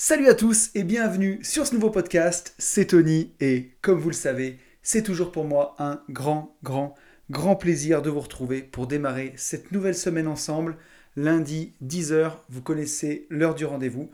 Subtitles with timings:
[0.00, 2.54] Salut à tous et bienvenue sur ce nouveau podcast.
[2.56, 6.94] C'est Tony et comme vous le savez, c'est toujours pour moi un grand, grand,
[7.32, 10.76] grand plaisir de vous retrouver pour démarrer cette nouvelle semaine ensemble.
[11.16, 14.08] Lundi 10h, vous connaissez l'heure du rendez-vous.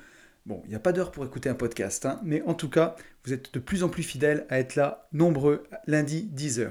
[0.47, 2.97] Bon, il n'y a pas d'heure pour écouter un podcast, hein, mais en tout cas,
[3.27, 6.71] vous êtes de plus en plus fidèles à être là, nombreux, lundi 10h.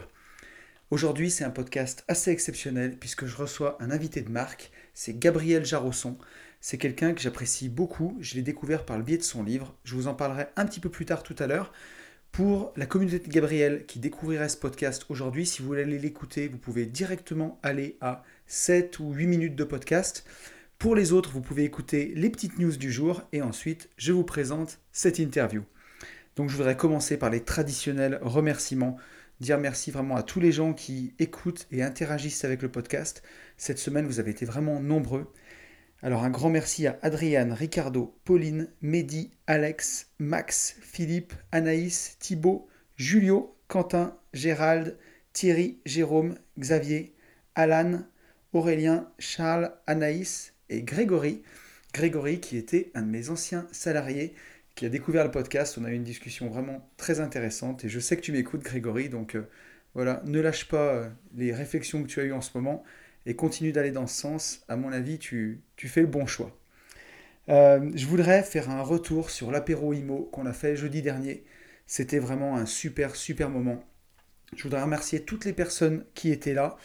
[0.90, 5.66] Aujourd'hui, c'est un podcast assez exceptionnel puisque je reçois un invité de marque, c'est Gabriel
[5.66, 6.18] Jarosson.
[6.66, 8.16] C'est quelqu'un que j'apprécie beaucoup.
[8.22, 9.76] Je l'ai découvert par le biais de son livre.
[9.84, 11.74] Je vous en parlerai un petit peu plus tard tout à l'heure.
[12.32, 16.58] Pour la communauté de Gabriel qui découvrirait ce podcast aujourd'hui, si vous voulez l'écouter, vous
[16.58, 20.26] pouvez directement aller à 7 ou 8 minutes de podcast.
[20.80, 24.24] Pour les autres, vous pouvez écouter les petites news du jour et ensuite je vous
[24.24, 25.64] présente cette interview.
[26.38, 28.96] Donc je voudrais commencer par les traditionnels remerciements,
[29.42, 33.22] dire merci vraiment à tous les gens qui écoutent et interagissent avec le podcast.
[33.58, 35.30] Cette semaine, vous avez été vraiment nombreux.
[36.06, 43.56] Alors un grand merci à Adriane, Ricardo, Pauline, Mehdi, Alex, Max, Philippe, Anaïs, Thibaut, Julio,
[43.70, 44.98] Quentin, Gérald,
[45.32, 47.16] Thierry, Jérôme, Xavier,
[47.56, 48.02] Alan,
[48.52, 51.42] Aurélien, Charles, Anaïs et Grégory.
[51.94, 54.34] Grégory qui était un de mes anciens salariés
[54.76, 55.78] qui a découvert le podcast.
[55.80, 59.08] On a eu une discussion vraiment très intéressante et je sais que tu m'écoutes Grégory,
[59.08, 59.48] donc euh,
[59.94, 62.84] voilà, ne lâche pas euh, les réflexions que tu as eues en ce moment
[63.26, 66.58] et continue d'aller dans ce sens, à mon avis, tu, fais le bon choix.
[67.50, 71.44] Euh, je voudrais faire un retour sur l'apéro IMO qu'on a fait jeudi dernier.
[71.88, 73.84] C'était vraiment un super, super moment.
[74.56, 76.78] Je voudrais remercier toutes les personnes qui étaient là.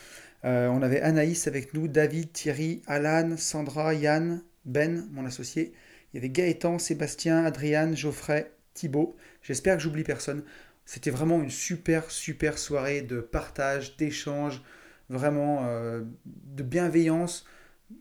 [0.45, 5.73] Euh, on avait Anaïs avec nous, David, Thierry, Alan, Sandra, Yann, Ben, mon associé.
[6.13, 9.17] Il y avait Gaëtan, Sébastien, Adriane, Geoffrey, Thibaut.
[9.43, 10.45] J'espère que j'oublie personne.
[10.87, 14.63] C'était vraiment une super, super soirée de partage, d'échange,
[15.09, 17.47] vraiment euh, de bienveillance.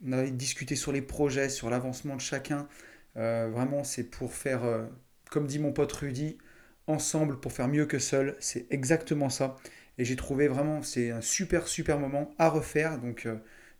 [0.06, 2.68] On a discuté sur les projets, sur l'avancement de chacun.
[3.16, 4.84] Euh, vraiment, c'est pour faire, euh,
[5.30, 6.38] comme dit mon pote Rudy,
[6.86, 8.36] ensemble pour faire mieux que seul.
[8.40, 9.56] C'est exactement ça.
[9.98, 12.98] Et j'ai trouvé vraiment, c'est un super, super moment à refaire.
[12.98, 13.26] Donc,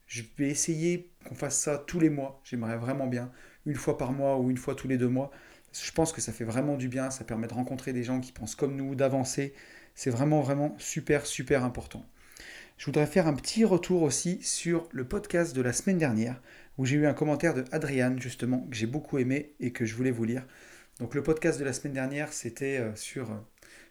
[0.07, 2.41] je vais essayer qu'on fasse ça tous les mois.
[2.45, 3.31] J'aimerais vraiment bien,
[3.67, 5.31] une fois par mois ou une fois tous les deux mois.
[5.73, 7.11] Je pense que ça fait vraiment du bien.
[7.11, 9.55] Ça permet de rencontrer des gens qui pensent comme nous, d'avancer.
[9.95, 12.05] C'est vraiment, vraiment super, super important.
[12.79, 16.41] Je voudrais faire un petit retour aussi sur le podcast de la semaine dernière,
[16.79, 19.97] où j'ai eu un commentaire de Adriane, justement, que j'ai beaucoup aimé et que je
[19.97, 20.47] voulais vous lire.
[21.01, 23.37] Donc le podcast de la semaine dernière, c'était euh, sur euh,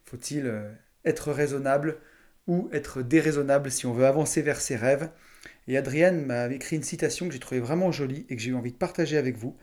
[0.05, 0.71] faut-il euh,
[1.03, 1.97] être raisonnable
[2.47, 5.09] ou être déraisonnable si on veut avancer vers ses rêves.
[5.67, 8.55] Et Adriane m'a écrit une citation que j'ai trouvée vraiment jolie et que j'ai eu
[8.55, 9.57] envie de partager avec vous.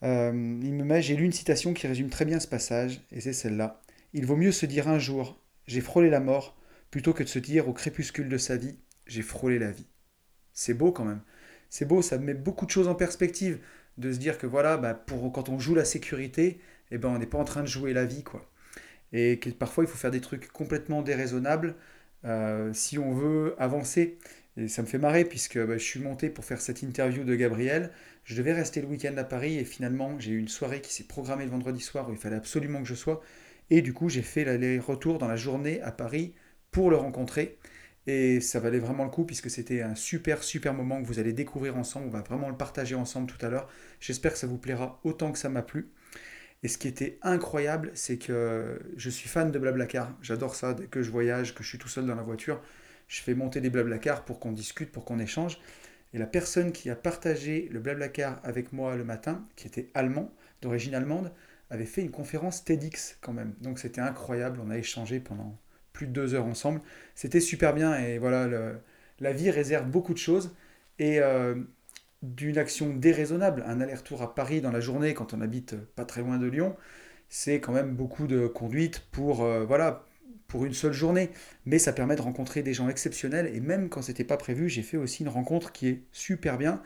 [0.00, 3.34] il me met, j'ai lu une citation qui résume très bien ce passage, et c'est
[3.34, 3.82] celle-là.
[4.14, 6.56] Il vaut mieux se dire un jour, j'ai frôlé la mort,
[6.90, 9.86] plutôt que de se dire au crépuscule de sa vie, j'ai frôlé la vie.
[10.52, 11.22] C'est beau quand même.
[11.68, 13.60] C'est beau, ça met beaucoup de choses en perspective,
[13.98, 17.18] de se dire que voilà, bah, pour, quand on joue la sécurité, eh ben, on
[17.18, 18.24] n'est pas en train de jouer la vie.
[18.24, 18.50] quoi.
[19.12, 21.76] Et que parfois, il faut faire des trucs complètement déraisonnables
[22.24, 24.18] euh, si on veut avancer.
[24.56, 27.34] Et ça me fait marrer puisque bah, je suis monté pour faire cette interview de
[27.34, 27.90] Gabriel.
[28.24, 31.04] Je devais rester le week-end à Paris et finalement j'ai eu une soirée qui s'est
[31.04, 33.22] programmée le vendredi soir où il fallait absolument que je sois.
[33.70, 36.34] Et du coup j'ai fait l'aller-retour dans la journée à Paris
[36.70, 37.58] pour le rencontrer.
[38.06, 41.32] Et ça valait vraiment le coup puisque c'était un super, super moment que vous allez
[41.32, 42.06] découvrir ensemble.
[42.06, 43.68] On va vraiment le partager ensemble tout à l'heure.
[44.00, 45.90] J'espère que ça vous plaira autant que ça m'a plu.
[46.62, 50.16] Et ce qui était incroyable, c'est que je suis fan de Blablacar.
[50.22, 50.74] J'adore ça.
[50.74, 52.60] Dès que je voyage, que je suis tout seul dans la voiture,
[53.08, 55.58] je fais monter des Blablacar pour qu'on discute, pour qu'on échange.
[56.12, 60.34] Et la personne qui a partagé le Blablacar avec moi le matin, qui était allemand,
[60.60, 61.32] d'origine allemande,
[61.70, 63.54] avait fait une conférence TEDx quand même.
[63.60, 64.60] Donc c'était incroyable.
[64.64, 65.56] On a échangé pendant
[66.06, 66.80] de deux heures ensemble.
[67.14, 68.48] C'était super bien et voilà,
[69.20, 70.54] la vie réserve beaucoup de choses.
[70.98, 71.54] Et euh,
[72.22, 76.20] d'une action déraisonnable, un aller-retour à Paris dans la journée quand on habite pas très
[76.20, 76.76] loin de Lyon,
[77.30, 80.04] c'est quand même beaucoup de conduite pour, euh, voilà,
[80.48, 81.30] pour une seule journée.
[81.64, 84.82] Mais ça permet de rencontrer des gens exceptionnels et même quand c'était pas prévu, j'ai
[84.82, 86.82] fait aussi une rencontre qui est super bien.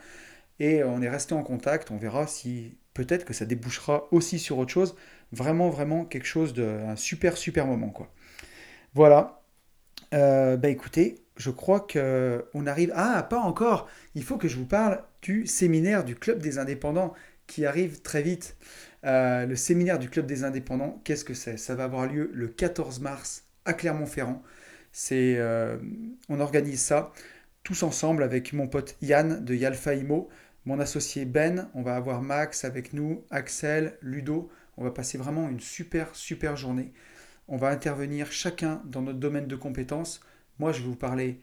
[0.59, 4.57] Et on est resté en contact, on verra si peut-être que ça débouchera aussi sur
[4.57, 4.95] autre chose.
[5.33, 8.09] Vraiment, vraiment quelque chose de un super, super moment quoi.
[8.95, 9.41] Voilà.
[10.13, 12.93] Euh, bah écoutez, je crois que on arrive.
[12.95, 13.89] Ah, pas encore.
[14.15, 17.13] Il faut que je vous parle du séminaire du Club des Indépendants
[17.45, 18.55] qui arrive très vite.
[19.03, 21.57] Euh, le séminaire du Club des Indépendants, qu'est-ce que c'est?
[21.57, 24.41] Ça va avoir lieu le 14 mars à Clermont-Ferrand.
[25.11, 25.77] Euh,
[26.29, 27.11] on organise ça
[27.63, 30.29] tous ensemble avec mon pote Yann de Yalfa Imo,
[30.65, 31.69] mon associé Ben.
[31.73, 34.49] On va avoir Max avec nous, Axel, Ludo.
[34.77, 36.93] On va passer vraiment une super super journée.
[37.47, 40.19] On va intervenir chacun dans notre domaine de compétences.
[40.57, 41.39] Moi, je vais vous parler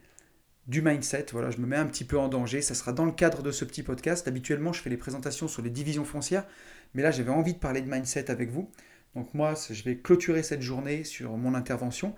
[0.67, 1.27] du mindset.
[1.31, 2.61] Voilà, je me mets un petit peu en danger.
[2.61, 4.27] Ça sera dans le cadre de ce petit podcast.
[4.27, 6.45] Habituellement, je fais les présentations sur les divisions foncières,
[6.95, 8.71] Mais là, j'avais envie de parler de mindset avec vous.
[9.15, 12.17] Donc moi, je vais clôturer cette journée sur mon intervention.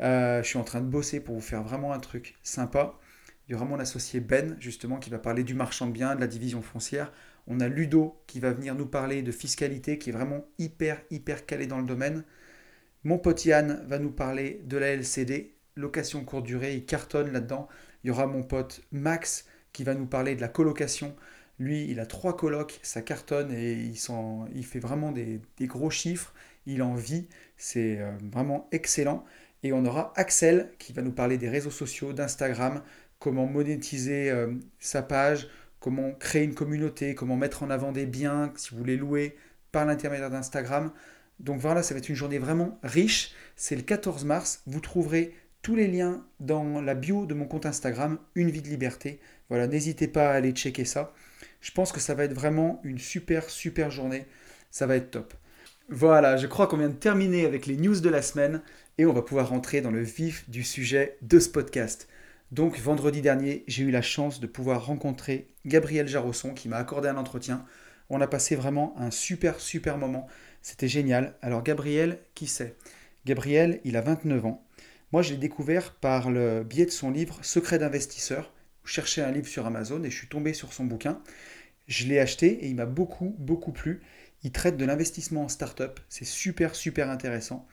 [0.00, 2.98] Euh, je suis en train de bosser pour vous faire vraiment un truc sympa.
[3.48, 6.20] Il y aura mon associé Ben, justement, qui va parler du marchand de biens, de
[6.20, 7.12] la division foncière.
[7.46, 11.44] On a Ludo qui va venir nous parler de fiscalité, qui est vraiment hyper, hyper
[11.44, 12.24] calé dans le domaine.
[13.04, 17.68] Mon pote Yann va nous parler de la LCD, location courte durée, il cartonne là-dedans.
[18.04, 21.16] Il y aura mon pote Max qui va nous parler de la colocation.
[21.58, 26.34] Lui, il a trois colocs, ça cartonne et il, fait vraiment des, gros chiffres.
[26.66, 29.24] Il en vit, c'est euh, vraiment excellent.
[29.62, 32.82] Et on aura Axel qui va nous parler des réseaux sociaux, d'Instagram,
[33.18, 35.48] comment monétiser euh, sa page,
[35.80, 39.36] comment créer une communauté, comment mettre en avant des biens si vous voulez louer
[39.72, 40.92] par l'intermédiaire d'Instagram.
[41.40, 43.32] Donc voilà, ça va être une journée vraiment riche.
[43.56, 44.62] C'est le 14 mars.
[44.66, 48.68] Vous trouverez tous les liens dans la bio de mon compte Instagram, Une vie de
[48.68, 49.20] liberté.
[49.48, 51.12] Voilà, n'hésitez pas à aller checker ça.
[51.60, 54.26] Je pense que ça va être vraiment une super, super journée.
[54.70, 55.34] Ça va être top.
[55.88, 58.62] Voilà, je crois qu'on vient de terminer avec les news de la semaine
[58.96, 62.06] et on va pouvoir rentrer dans le vif du sujet de ce podcast.
[62.52, 67.08] Donc vendredi dernier, j'ai eu la chance de pouvoir rencontrer Gabriel Jarosson qui m'a accordé
[67.08, 67.64] un entretien.
[68.08, 70.26] On a passé vraiment un super super moment.
[70.62, 71.34] C'était génial.
[71.42, 72.76] Alors Gabriel, qui c'est?
[73.26, 74.64] Gabriel, il a 29 ans.
[75.12, 78.52] Moi, je l'ai découvert par le biais de son livre Secret d'investisseur.
[78.84, 81.20] Je cherchais un livre sur Amazon et je suis tombé sur son bouquin.
[81.88, 84.00] Je l'ai acheté et il m'a beaucoup, beaucoup plu.
[84.44, 86.00] Il traite de l'investissement en start-up.
[86.08, 87.66] C'est super, super intéressant.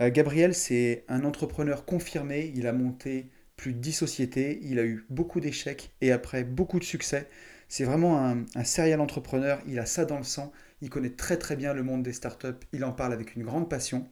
[0.00, 2.52] Euh, Gabriel, c'est un entrepreneur confirmé.
[2.54, 4.58] Il a monté plus de 10 sociétés.
[4.62, 7.28] Il a eu beaucoup d'échecs et après beaucoup de succès.
[7.68, 9.60] C'est vraiment un, un serial entrepreneur.
[9.66, 10.52] Il a ça dans le sang.
[10.84, 12.62] Il connaît très, très bien le monde des start-up.
[12.74, 14.06] Il en parle avec une grande passion.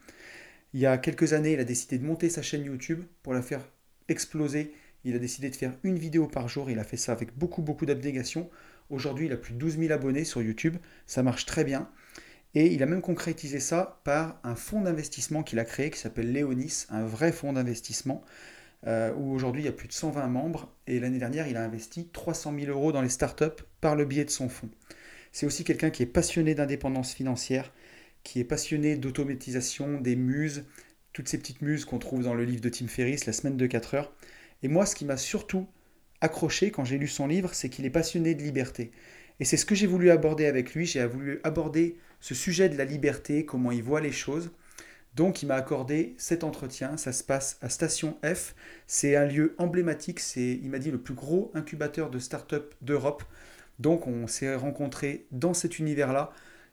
[0.73, 3.43] Il y a quelques années, il a décidé de monter sa chaîne YouTube pour la
[3.43, 3.61] faire
[4.09, 4.73] exploser.
[5.05, 6.71] Il a décidé de faire une vidéo par jour.
[6.71, 8.49] Il a fait ça avec beaucoup, beaucoup d'abnégation.
[8.89, 10.79] Aujourd'hui, il a plus de 12 000 abonnés sur YouTube.
[11.07, 11.91] Ça marche très bien.
[12.55, 16.33] Et il a même concrétisé ça par un fonds d'investissement qu'il a créé qui s'appelle
[16.33, 18.25] Léonis, un vrai fonds d'investissement,
[18.87, 20.75] euh, où aujourd'hui il y a plus de 120 membres.
[20.87, 24.25] Et l'année dernière, il a investi 300 000 euros dans les startups par le biais
[24.25, 24.71] de son fonds.
[25.33, 27.73] C'est aussi quelqu'un qui est passionné d'indépendance financière
[28.23, 30.65] qui est passionné d'automatisation, des muses,
[31.13, 33.67] toutes ces petites muses qu'on trouve dans le livre de Tim Ferriss, La semaine de
[33.67, 34.13] 4 heures.
[34.63, 35.67] Et moi, ce qui m'a surtout
[36.21, 38.93] accroché quand j'ai lu son livre, c'est qu'il est passionné de liberté.
[39.41, 40.87] Et c'est ce que j'ai voulu aborder avec lui.
[40.87, 44.53] J'ai voulu aborder ce sujet de la liberté, comment il voit les choses.
[45.15, 48.55] Donc il m'a accordé cet entretien, ça se passe à Station F,
[48.87, 53.23] c'est un lieu emblématique, c'est, il m'a dit, le plus gros incubateur de start-up d'Europe.
[53.79, 56.33] Donc on s'est rencontrés dans cet univers-là,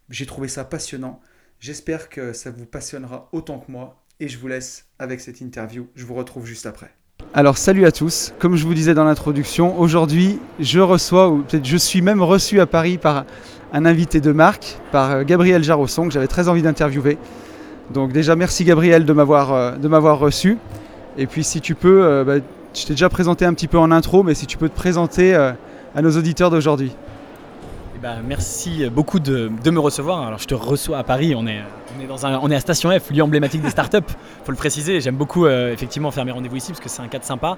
[0.10, 1.19] j'ai trouvé ça passionnant.
[1.60, 5.88] J'espère que ça vous passionnera autant que moi et je vous laisse avec cette interview.
[5.96, 6.92] Je vous retrouve juste après.
[7.34, 11.66] Alors salut à tous, comme je vous disais dans l'introduction, aujourd'hui je reçois, ou peut-être
[11.66, 13.25] je suis même reçu à Paris par
[13.72, 17.18] un invité de marque, par euh, Gabriel Jarosson, que j'avais très envie d'interviewer.
[17.94, 20.57] Donc déjà merci Gabriel de m'avoir, euh, reçu.
[21.18, 22.38] Et puis si tu peux, euh, bah,
[22.74, 25.36] je t'ai déjà présenté un petit peu en intro, mais si tu peux te présenter
[25.95, 26.91] à nos auditeurs d'aujourd'hui.
[27.95, 30.25] Eh ben, merci beaucoup de, me recevoir.
[30.25, 31.33] Alors, je te reçois à Paris.
[31.36, 31.59] On est,
[31.97, 33.97] on est, dans un, on est à Station F, lieu emblématique des startups.
[33.97, 34.13] Il
[34.45, 35.01] faut le préciser.
[35.01, 37.57] J'aime beaucoup euh, effectivement faire mes rendez-vous ici parce que c'est un cadre sympa.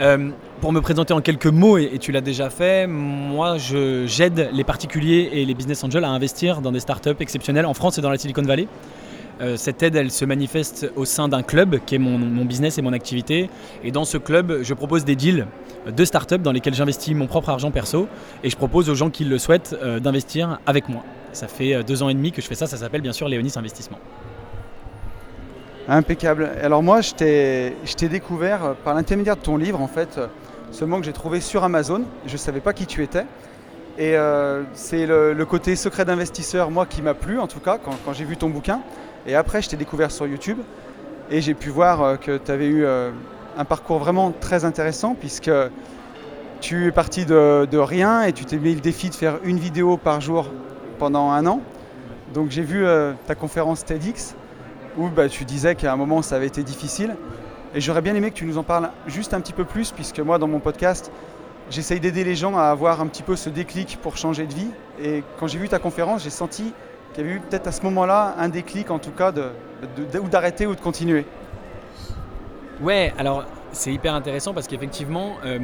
[0.00, 0.30] Euh,
[0.62, 5.28] pour me présenter en quelques mots, et, tu l'as déjà fait, moi, j'aide les particuliers
[5.32, 8.16] et les business angels à investir dans des startups exceptionnelles en France et dans la
[8.16, 8.68] Silicon Valley.
[9.40, 12.82] Euh, cette aide, elle se manifeste au sein d'un club qui est mon, business et
[12.82, 13.50] mon activité.
[13.82, 15.46] Et dans ce club, je propose des deals
[15.86, 18.08] de startups dans lesquels j'investis mon propre argent perso
[18.42, 21.02] et je propose aux gens qui le souhaitent euh, d'investir avec moi.
[21.32, 23.28] Ça fait euh, deux ans et demi que je fais ça, ça s'appelle bien sûr
[23.28, 23.98] Léonis Investissement.
[25.88, 26.50] Impeccable.
[26.62, 30.20] Alors moi, je t'ai découvert par l'intermédiaire de ton livre, en fait,
[30.70, 32.04] seulement que j'ai trouvé sur Amazon.
[32.24, 33.26] Je ne savais pas qui tu étais.
[33.98, 34.14] Et
[34.74, 38.36] c'est le, côté secret d'investisseur, moi, qui m'a plu, en tout cas, quand j'ai vu
[38.36, 38.80] ton bouquin.
[39.26, 40.58] Et après, je t'ai découvert sur YouTube
[41.30, 43.10] et j'ai pu voir euh, que tu avais eu euh,
[43.56, 45.50] un parcours vraiment très intéressant puisque
[46.60, 49.96] tu es parti de, rien et tu t'es mis le défi de faire une vidéo
[49.96, 50.50] par jour
[50.98, 51.60] pendant un an.
[52.34, 54.34] Donc j'ai vu euh, ta conférence TEDx
[54.96, 57.16] où bah, tu disais qu'à un moment ça avait été difficile.
[57.74, 60.20] Et j'aurais bien aimé que tu nous en parles juste un petit peu plus puisque
[60.20, 61.10] moi dans mon podcast,
[61.70, 64.70] j'essaye d'aider les gens à avoir un petit peu ce déclic pour changer de vie.
[65.02, 66.72] Et quand j'ai vu ta conférence, j'ai senti
[67.12, 70.66] qu'il y avait eu peut-être à ce moment-là un déclic en tout cas ou d'arrêter
[70.66, 71.26] ou de continuer
[72.82, 75.60] Ouais, alors c'est hyper intéressant parce qu'effectivement, euh,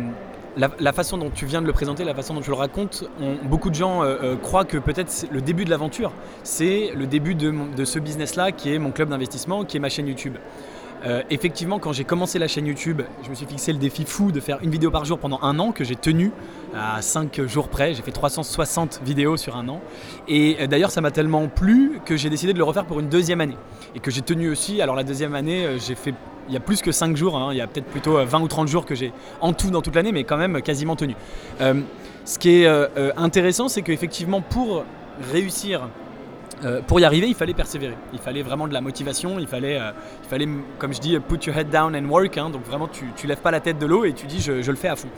[0.56, 3.04] la, façon dont tu viens de le présenter, la façon dont tu le racontes,
[3.42, 6.12] beaucoup de gens euh, euh, croient que peut-être le début de l'aventure,
[6.44, 10.06] c'est le début de, ce business-là qui est mon club d'investissement, qui est ma chaîne
[10.06, 10.36] YouTube.
[11.30, 14.40] Effectivement, quand j'ai commencé la chaîne YouTube, je me suis fixé le défi fou de
[14.40, 16.32] faire une vidéo par jour pendant un an que j'ai tenu
[16.74, 17.94] à 5 jours près.
[17.94, 19.80] J'ai fait 360 vidéos sur un an.
[20.26, 23.40] Et d'ailleurs, ça m'a tellement plu que j'ai décidé de le refaire pour une deuxième
[23.40, 23.56] année.
[23.94, 24.82] Et que j'ai tenu aussi.
[24.82, 26.14] Alors, la deuxième année, j'ai fait.
[26.48, 27.48] Il y a plus que 5 jours, hein.
[27.52, 29.94] il y a peut-être plutôt 20 ou 30 jours que j'ai en tout dans toute
[29.94, 31.14] l'année, mais quand même quasiment tenu.
[31.60, 32.68] ce qui est
[33.16, 34.84] intéressant, c'est qu'effectivement, pour
[35.32, 35.88] réussir
[36.64, 37.94] euh, pour y arriver, il fallait persévérer.
[38.12, 39.38] Il fallait vraiment de la motivation.
[39.38, 39.92] Il fallait, euh,
[40.24, 42.36] il fallait comme je dis, put your head down and work.
[42.36, 42.50] Hein.
[42.50, 44.76] donc vraiment, tu, tu lèves pas la tête de l'eau et tu dis, je, le
[44.76, 45.08] fais à fond.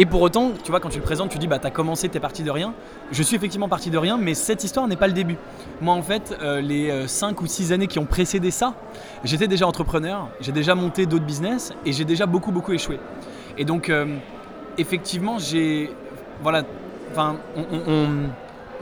[0.00, 1.70] Euh, et pour autant, tu vois, quand tu le présentes, tu dis, bah, tu as
[1.70, 2.74] commencé, tu es parti de rien.
[3.12, 5.36] Je suis effectivement parti de rien, mais cette histoire n'est pas le début.
[5.80, 8.74] Moi, en fait, les 5 ou 6 années qui ont précédé ça,
[9.24, 12.98] j'étais déjà entrepreneur, j'ai déjà monté d'autres business et j'ai déjà beaucoup, beaucoup échoué.
[13.58, 13.92] Et donc,
[14.78, 15.90] effectivement, j'ai.
[16.42, 16.62] Voilà.
[17.12, 17.36] Enfin,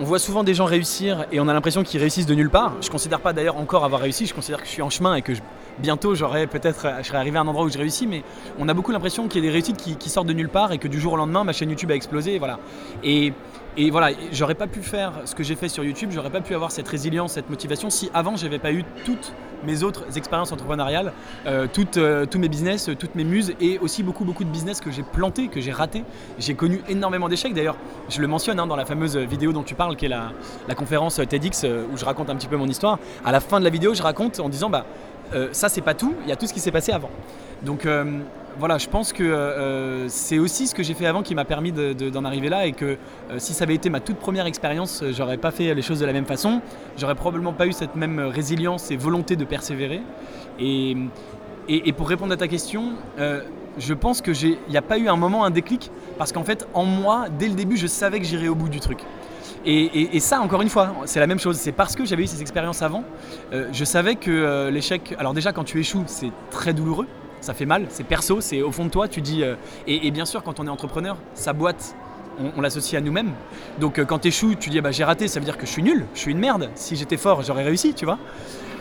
[0.00, 2.74] on voit souvent des gens réussir et on a l'impression qu'ils réussissent de nulle part.
[2.80, 5.16] Je ne considère pas d'ailleurs encore avoir réussi, je considère que je suis en chemin
[5.16, 5.32] et que
[5.80, 8.22] bientôt j'aurai peut-être, je serai arrivé à un endroit où je réussis, mais
[8.58, 10.78] on a beaucoup l'impression qu'il y a des réussites qui, sortent de nulle part et
[10.78, 12.34] que du jour au lendemain ma chaîne YouTube a explosé.
[12.34, 12.58] Et voilà.
[13.04, 13.32] Et,
[13.76, 16.54] et voilà, j'aurais pas pu faire ce que j'ai fait sur YouTube, j'aurais pas pu
[16.54, 19.32] avoir cette résilience, cette motivation si avant j'avais pas eu toutes
[19.64, 21.12] mes autres expériences entrepreneuriales,
[21.46, 21.66] euh,
[21.96, 25.02] euh, tous mes business, toutes mes muses et aussi beaucoup beaucoup de business que j'ai
[25.02, 26.04] planté, que j'ai raté.
[26.38, 27.76] J'ai connu énormément d'échecs d'ailleurs.
[28.08, 30.32] Je le mentionne hein, dans la fameuse vidéo dont tu parles, qui est la,
[30.66, 32.98] la conférence TEDx euh, où je raconte un petit peu mon histoire.
[33.24, 34.86] À la fin de la vidéo, je raconte en disant bah
[35.52, 37.10] ça c'est pas tout, il y a tout ce qui s'est passé avant.
[37.62, 37.86] Donc
[38.58, 41.70] voilà, je pense que euh, c'est aussi ce que j'ai fait avant qui m'a permis
[41.70, 42.84] d'en arriver là et que
[43.30, 46.00] euh, si ça avait été ma toute première expérience, euh, j'aurais pas fait les choses
[46.00, 46.60] de la même façon.
[46.96, 50.02] J'aurais probablement pas eu cette même résilience et volonté de persévérer.
[50.58, 50.96] Et,
[51.68, 55.14] et, pour répondre à ta question, je pense que il n'y a pas eu un
[55.14, 58.48] moment, un déclic, parce qu'en fait, en moi, dès le début, je savais que j'irais
[58.48, 58.98] au bout du truc.
[59.64, 61.56] Et, ça, encore une fois, c'est la même chose.
[61.56, 63.04] C'est parce que j'avais eu ces expériences avant,
[63.52, 65.14] je savais que l'échec.
[65.18, 67.06] Alors déjà, quand tu échoues, c'est très douloureux
[67.40, 69.42] ça fait mal, c'est perso, c'est au fond de toi, tu dis...
[69.42, 69.54] Euh,
[69.86, 71.94] et, bien sûr, quand on est entrepreneur, sa boîte,
[72.56, 73.32] on, l'associe à nous-mêmes.
[73.80, 75.72] Donc euh, quand tu échoues, tu dis bah, j'ai raté, ça veut dire que je
[75.72, 76.70] suis nul, je suis une merde.
[76.76, 78.18] Si j'étais fort, j'aurais réussi, tu vois.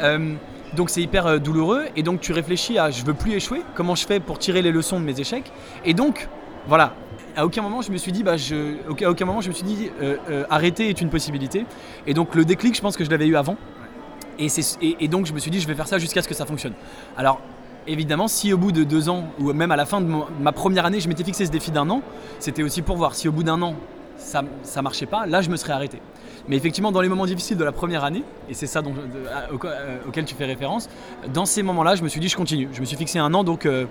[0.02, 0.36] Euh,
[0.76, 4.06] donc c'est hyper douloureux et donc tu réfléchis à je veux plus échouer, comment je
[4.06, 5.52] fais pour tirer les leçons de mes échecs?
[5.86, 6.28] Et donc
[6.68, 6.94] voilà,
[7.38, 8.76] à aucun moment je me suis dit bah je,
[9.06, 9.90] à aucun moment je me suis dit
[10.50, 11.66] arrêter est une possibilité.
[12.06, 13.56] Et donc le déclic, je pense que je l'avais eu avant.
[14.40, 14.48] Et,
[14.82, 16.74] et, donc je me suis dit je vais faire ça jusqu'à ce que ça fonctionne.
[17.16, 17.40] Alors
[17.88, 20.08] évidemment, si au bout de deux ans, ou même à la fin de
[20.42, 22.02] ma première année, je m'étais fixé ce défi d'un an,
[22.40, 23.76] c'était aussi pour voir si au bout d'un an,
[24.18, 26.02] ça ne marchait pas, là, je me serais arrêté.
[26.48, 30.26] Mais effectivement, dans les moments difficiles de la première année, et c'est ça euh, auquel
[30.26, 30.90] tu fais référence,
[31.34, 32.70] dans ces moments-là, je me suis dit, je continue.
[32.72, 33.86] Je me suis fixé un an, donc, euh,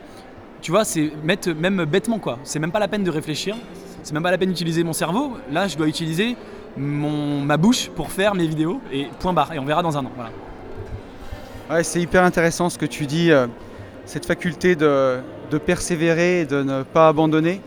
[0.63, 2.39] tu vois, c'est mettre même bêtement, quoi.
[2.45, 3.57] C'est même pas la peine de réfléchir,
[4.03, 5.37] c'est même pas la peine d'utiliser mon cerveau.
[5.51, 6.37] Là, je dois utiliser
[6.77, 9.53] mon, ma bouche pour faire mes vidéos, et point barre.
[9.53, 10.13] Et on verra dans un an.
[11.71, 13.31] Ouais, c'est hyper intéressant ce que tu dis.
[13.33, 13.47] Euh,
[14.07, 15.21] cette faculté de,
[15.67, 17.61] persévérer et de ne pas abandonner.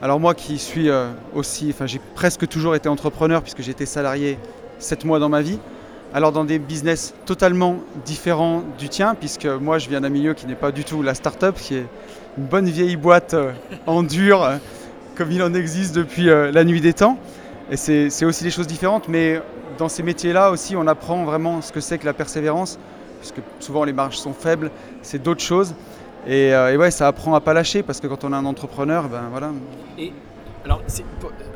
[0.00, 4.38] Alors moi qui suis euh, aussi, enfin j'ai presque toujours été entrepreneur puisque été salarié
[4.78, 5.58] 7 mois dans ma vie,
[6.12, 10.46] alors dans des business totalement différents du tien, puisque moi je viens d'un milieu qui
[10.46, 11.86] n'est pas du tout la start-up, qui est
[12.38, 13.52] une bonne vieille boîte euh,
[13.86, 14.56] en dur, euh,
[15.16, 17.18] comme il en existe depuis la nuit des temps.
[17.70, 19.40] Et c'est aussi des choses différentes, mais
[19.78, 22.78] dans ces métiers-là aussi, on apprend vraiment ce que c'est que la persévérance,
[23.20, 24.70] puisque souvent les marges sont faibles,
[25.02, 25.74] c'est d'autres choses.
[26.26, 29.08] Et, euh, ouais, ça apprend à pas lâcher parce que quand on est un entrepreneur,
[29.08, 29.52] ben voilà.
[30.64, 30.82] Alors,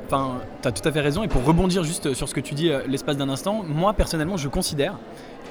[0.06, 1.22] enfin, tu as tout à fait raison.
[1.22, 4.36] Et pour rebondir juste sur ce que tu dis euh, l'espace d'un instant, moi personnellement,
[4.36, 4.98] je considère,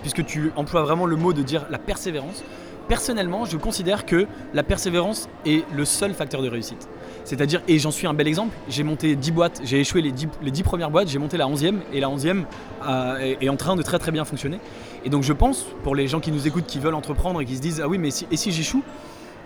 [0.02, 2.44] puisque tu emploies vraiment le mot de dire la persévérance,
[2.88, 6.90] personnellement, je considère que la persévérance est le seul facteur de réussite.
[7.24, 10.28] C'est-à-dire, et j'en suis un bel exemple, j'ai monté 10 boîtes, j'ai échoué les 10,
[10.42, 12.44] les premières boîtes, j'ai monté la 11e, et la 11e
[12.86, 14.60] euh, est en train de très très bien fonctionner.
[15.06, 17.56] Et donc je pense, pour les gens qui nous écoutent, qui veulent entreprendre et qui
[17.56, 18.84] se disent, ah oui, mais et si j'échoue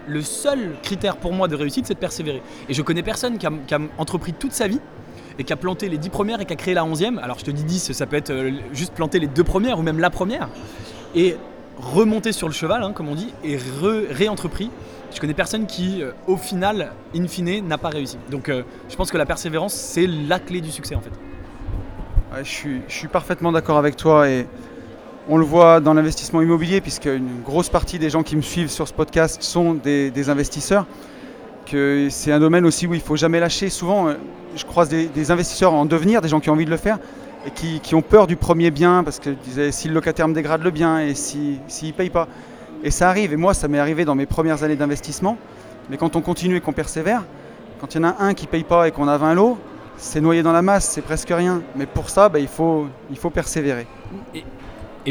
[0.08, 2.42] le seul critère pour moi de réussite, c'est de persévérer.
[2.70, 4.80] Et je connais personne qui a, entrepris toute sa vie
[5.40, 7.20] et qui a planté les 10 premières et qui a créé la 11e.
[7.20, 9.84] Alors je te dis 10, ça peut être euh, juste planter les deux premières ou
[9.84, 10.50] même la première.
[11.16, 11.38] Et
[11.78, 13.58] remonter sur le cheval, hein, comme on dit, et
[14.10, 14.72] réentrepris.
[15.14, 18.18] Je connais personne qui, euh, au final, in fine, n'a pas réussi.
[18.32, 21.12] Donc euh, je pense que la persévérance, c'est la clé du succès en fait.
[22.44, 24.28] je, suis, parfaitement d'accord avec toi
[25.30, 28.70] on le voit dans l'investissement immobilier, puisque une grosse partie des gens qui me suivent
[28.70, 30.86] sur ce podcast sont des, investisseurs.
[31.66, 33.70] Que c'est un domaine aussi où il ne faut jamais lâcher.
[33.70, 34.14] Souvent, euh,
[34.56, 36.98] je croise des, investisseurs en devenir, des gens qui ont envie de le faire,
[37.46, 39.30] et qui, ont peur du premier bien parce que
[39.72, 42.28] si le locataire me dégrade le bien et s'il si, ne paye pas.
[42.84, 45.38] Et ça arrive, et moi ça m'est arrivé dans mes premières années d'investissement,
[45.90, 47.24] mais quand on continue et qu'on persévère,
[47.80, 49.58] quand il y en a un qui ne paye pas et qu'on a 20 lots,
[49.98, 51.62] c'est noyé dans la masse, c'est presque rien.
[51.76, 52.88] Mais pour ça, bah, il, faut,
[53.34, 53.88] persévérer.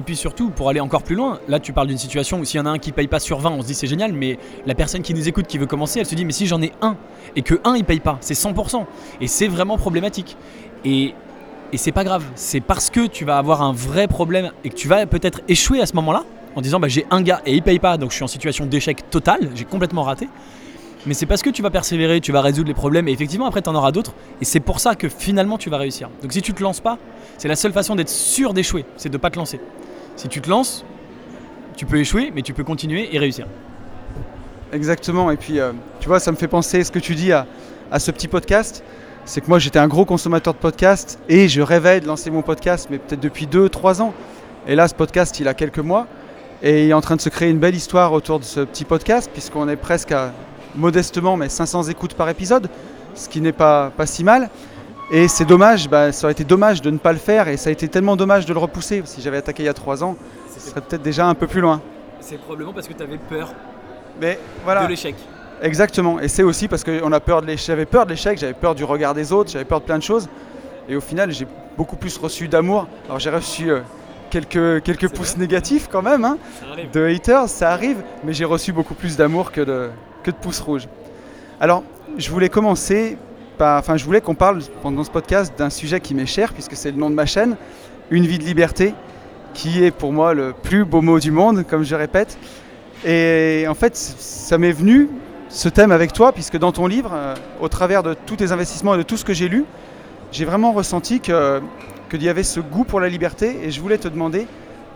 [0.03, 2.61] Puis surtout, pour aller encore plus loin, là tu parles d'une situation où s'il y
[2.61, 4.75] en a un qui paye pas sur 20, on se dit c'est génial, mais la
[4.75, 6.97] personne qui nous écoute, qui veut commencer, elle se dit mais si j'en ai un
[7.35, 8.85] et que un il paye pas, c'est 100%.
[9.21, 10.37] Et c'est vraiment problématique.
[10.85, 11.15] Et,
[11.73, 14.75] et c'est pas grave, c'est parce que tu vas avoir un vrai problème et que
[14.75, 16.25] tu vas peut-être échouer à ce moment-là,
[16.57, 18.67] en disant bah, j'ai un gars et il paye pas, donc je suis en situation
[18.67, 20.29] d'échec total, j'ai complètement raté.
[21.07, 23.62] Mais c'est parce que tu vas persévérer, tu vas résoudre les problèmes et effectivement après
[23.62, 24.12] tu en auras d'autres.
[24.41, 26.11] Et c'est pour ça que finalement tu vas réussir.
[26.21, 26.99] Donc si tu te lances pas,
[27.38, 29.61] c'est la seule façon d'être sûr d'échouer, c'est de pas te lancer.
[30.16, 30.85] Si tu te lances,
[31.76, 33.46] tu peux échouer, mais tu peux continuer et réussir.
[34.73, 35.30] Exactement.
[35.30, 37.46] Et puis, euh, tu vois, ça me fait penser ce que tu dis à,
[37.99, 38.82] ce petit podcast.
[39.26, 42.42] C'est que moi, j'étais un gros consommateur de podcasts et je rêvais de lancer mon
[42.42, 44.14] podcast, mais peut-être depuis 2-3 ans.
[44.66, 46.06] Et là, ce podcast, il a quelques mois.
[46.62, 48.87] Et il est en train de se créer une belle histoire autour de ce petit
[48.87, 50.32] podcast, puisqu'on est presque à,
[50.75, 52.68] modestement, mais 500 écoutes par épisode,
[53.14, 54.49] ce qui n'est pas si mal.
[55.10, 57.68] Et c'est dommage, bah, ça aurait été dommage de ne pas le faire, et ça
[57.68, 59.02] a été tellement dommage de le repousser.
[59.04, 60.16] Si j'avais attaqué il y a 3 ans,
[60.52, 61.80] ce serait peut-être déjà un peu plus loin.
[62.18, 63.54] C'est probablement parce que tu avais peur
[64.20, 64.82] mais, voilà.
[64.82, 65.14] de l'échec.
[65.62, 67.66] Exactement, et c'est aussi parce que on a peur de l'échec.
[67.68, 70.02] J'avais peur de l'échec, j'avais peur du regard des autres, j'avais peur de plein de
[70.02, 70.28] choses.
[70.88, 71.46] Et au final, j'ai
[71.76, 72.88] beaucoup plus reçu d'amour.
[73.06, 73.80] Alors j'ai reçu euh,
[74.30, 76.36] quelques, quelques pouces négatifs quand même, hein,
[76.92, 79.90] de haters, ça arrive, mais j'ai reçu beaucoup plus d'amour que de,
[80.25, 80.88] que de pouces rouges.
[81.60, 81.84] Alors,
[82.18, 83.16] je voulais commencer
[83.58, 86.96] je voulais qu'on parle pendant ce podcast d'un sujet qui m'est cher, puisque c'est le
[86.98, 87.56] nom de ma chaîne,
[88.10, 88.94] Une vie de liberté,
[89.52, 92.38] qui est pour moi le plus beau mot du monde, comme je répète.
[93.04, 95.08] Et en fait, ça m'est venu
[95.48, 98.94] ce thème avec toi, puisque dans ton livre, euh, au travers de tous tes investissements
[98.94, 99.64] et de tout ce que j'ai lu,
[100.30, 101.60] j'ai vraiment ressenti que
[102.10, 104.46] qu'il y avait ce goût pour la liberté, et je voulais te demander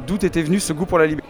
[0.06, 1.28] d'où était venu ce goût pour la liberté.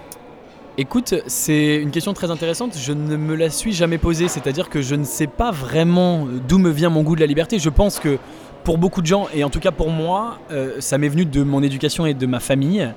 [0.78, 2.76] Écoute, c'est une question très intéressante.
[2.78, 6.58] Je ne me la suis jamais posée, c'est-à-dire que je ne sais pas vraiment d'où
[6.58, 7.58] me vient mon goût de la liberté.
[7.58, 8.18] Je pense que
[8.62, 11.42] pour beaucoup de gens, et en tout cas pour moi, euh, ça m'est venu de
[11.42, 12.88] mon éducation et de ma famille.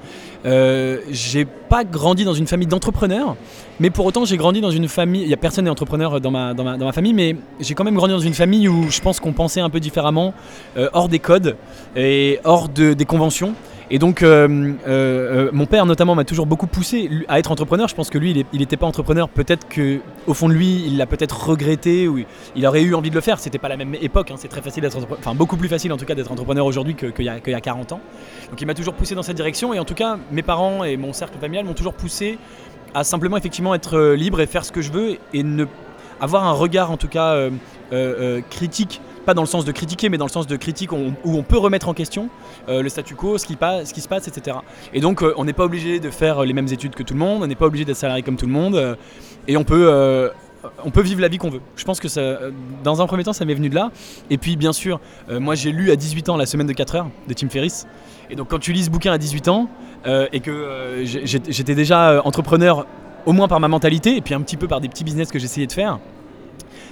[0.46, 3.36] Euh, j'ai pas grandi dans une famille d'entrepreneurs,
[3.80, 5.24] mais pour autant j'ai grandi dans une famille.
[5.24, 8.20] Il y a personne n'est entrepreneur dans ma, famille, mais j'ai quand même grandi dans
[8.20, 10.34] une famille où je pense qu'on pensait un peu différemment,
[10.78, 11.56] euh, hors des codes
[11.96, 13.56] et hors de, des conventions.
[13.94, 17.88] Et donc, euh, euh, euh, mon père notamment m'a toujours beaucoup poussé à être entrepreneur.
[17.88, 19.30] Je pense que lui, il n'était pas entrepreneur.
[19.30, 22.18] Peut-être que au fond de lui, il l'a peut-être regretté ou
[22.56, 23.38] il aurait eu envie de le faire.
[23.38, 24.32] C'était pas la même époque.
[24.32, 24.36] Hein.
[24.40, 27.24] C'est très facile d'être enfin beaucoup plus facile en tout cas d'être entrepreneur aujourd'hui qu'il
[27.24, 28.02] y, a 40 ans.
[28.50, 29.76] Donc, il m'a toujours poussé dans cette direction.
[29.76, 32.40] Et en tout cas, mes parents et mon cercle familial m'ont toujours poussé
[32.96, 35.46] à simplement effectivement être libre et faire ce que je veux et
[36.20, 37.48] avoir un regard en tout cas
[38.50, 41.44] critique pas dans le sens de critiquer, mais dans le sens de critique où on,
[41.44, 42.30] peut remettre en question
[42.70, 44.58] euh, le statu quo, ce qui, passe, ce qui se passe, etc.
[44.94, 47.20] Et donc, euh, on n'est pas obligé de faire les mêmes études que tout le
[47.20, 48.96] monde, on n'est pas obligé d'être salarié comme tout le monde, euh,
[49.48, 50.32] et on peut,
[50.86, 51.62] on peut vivre la vie qu'on veut.
[51.76, 52.08] Je pense que
[52.84, 53.92] dans un premier temps, ça m'est venu de là.
[54.30, 57.08] Et puis, bien sûr, moi j'ai lu à 18 ans La semaine de 4 heures
[57.28, 57.86] de Tim Ferriss.
[58.30, 59.68] Et donc, quand tu lis ce bouquin à 18 ans,
[60.06, 62.86] et que j'étais déjà entrepreneur,
[63.26, 65.40] au moins par ma mentalité, et puis un petit peu par des petits business que
[65.40, 66.00] j'essayais de faire,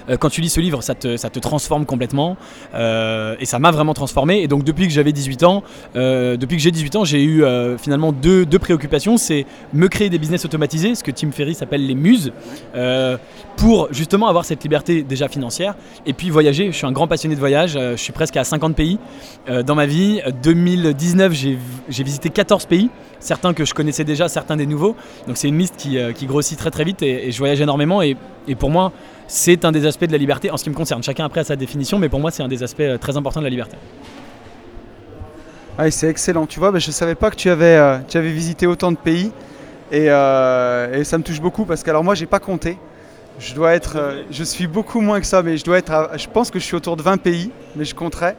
[0.08, 2.36] euh, quand tu lis ce livre, ça te, ça te transforme complètement.
[2.74, 4.42] Euh, et ça m'a vraiment transformé.
[4.42, 5.62] Et donc, depuis que j'avais 18 ans,
[5.96, 7.44] euh, depuis que j'ai 18 ans, j'ai eu
[7.78, 9.16] finalement deux, deux préoccupations.
[9.16, 12.32] C'est me créer des business automatisés, ce que Tim Ferriss appelle les muses,
[13.56, 15.74] pour justement avoir cette liberté déjà financière.
[16.06, 16.66] Et puis voyager.
[16.66, 17.72] Je suis un grand passionné de voyage.
[17.72, 18.98] je suis presque à 50 pays
[19.64, 20.20] dans ma vie.
[20.42, 24.96] 2019, j'ai visité 14 pays certains que je connaissais déjà, certains des nouveaux.
[25.26, 28.02] Donc c'est une liste qui, qui, grossit très très vite et, et je voyage énormément.
[28.02, 28.16] Et,
[28.48, 28.92] et, pour moi,
[29.32, 31.02] c'est un des aspects de la liberté en ce qui me concerne.
[31.02, 33.40] Chacun après a sa définition, mais pour moi, c'est un des aspects euh, très importants
[33.40, 33.78] de la liberté.
[35.78, 36.44] Ah, c'est excellent.
[36.44, 38.98] Tu vois, je ne savais pas que tu avais, euh, tu avais visité autant de
[38.98, 39.32] pays.
[39.94, 42.76] Euh, et, ça me touche beaucoup parce que, alors moi, j'ai pas compté.
[43.38, 46.50] Je dois être, je suis beaucoup moins que ça, mais je dois être, je pense
[46.50, 48.34] que je suis autour de 20 pays, mais je compterai.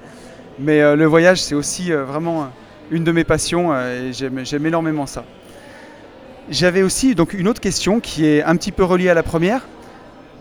[0.59, 2.49] Mais le voyage, c'est aussi vraiment
[2.91, 5.25] une de mes passions et j'aime énormément ça.
[6.51, 9.63] J'avais aussi donc une autre question qui est un petit peu reliée à la première.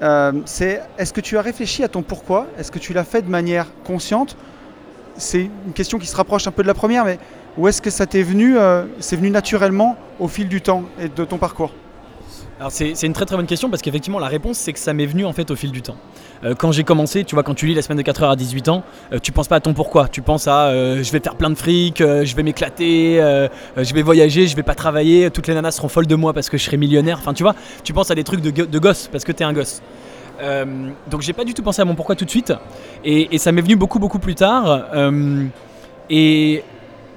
[0.03, 2.47] Euh, c'est est-ce que tu as réfléchi à ton pourquoi?
[2.59, 4.37] Est-ce que tu l'as fait de manière consciente?
[5.17, 7.19] C'est une question qui se rapproche un peu de la première, mais
[7.57, 11.09] où est-ce que ça t'est venu euh, C'est venu naturellement au fil du temps et
[11.09, 11.73] de ton parcours?
[12.59, 15.07] Alors c'est, une très très bonne question parce qu'effectivement la réponse c'est que ça m'est
[15.07, 15.97] venu en fait au fil du temps.
[16.45, 18.37] Euh, quand j'ai commencé, tu vois, quand tu lis la semaine de 4 heures à
[18.37, 18.83] 18 ans,
[19.23, 21.99] tu penses pas à ton pourquoi, tu penses à je vais faire plein de fric,
[21.99, 23.17] je vais m'éclater,
[23.77, 26.49] je vais voyager, je vais pas travailler, toutes les nanas seront folles de moi parce
[26.49, 27.19] que je serai millionnaire.
[27.19, 29.53] Enfin tu vois, tu penses à des trucs de, gosse parce que tu es un
[29.53, 29.83] gosse.
[30.41, 32.53] Euh, donc j'ai pas du tout pensé à mon pourquoi tout de suite.
[33.05, 34.87] Et, ça m'est venu beaucoup beaucoup plus tard.
[34.95, 35.45] Euh,
[36.11, 36.65] et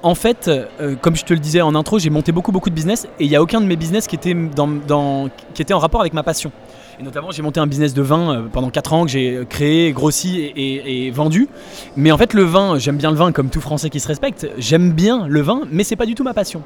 [0.02, 2.74] en fait, euh, comme je te le disais en intro, j'ai monté beaucoup beaucoup de
[2.74, 5.78] business et il n'y a aucun de mes business qui était, dans, qui était en
[5.78, 6.52] rapport avec ma passion.
[6.98, 10.50] Et notamment, j'ai monté un business de vin pendant 4 ans que j'ai créé, grossi
[10.56, 11.46] et, vendu.
[11.94, 14.48] Mais en fait, le vin, j'aime bien le vin comme tout Français qui se respecte.
[14.56, 16.62] J'aime bien le vin, mais c'est pas du tout ma passion.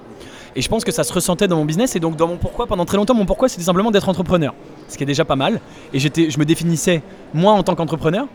[0.54, 1.96] Et je pense que ça se ressentait dans mon business.
[1.96, 4.54] Et donc, dans mon pourquoi, pendant très longtemps, mon pourquoi, c'était simplement d'être entrepreneur.
[4.88, 5.60] Ce qui est déjà pas mal.
[5.92, 7.02] Et je me définissais,
[7.34, 8.26] moi, en tant qu'entrepreneur.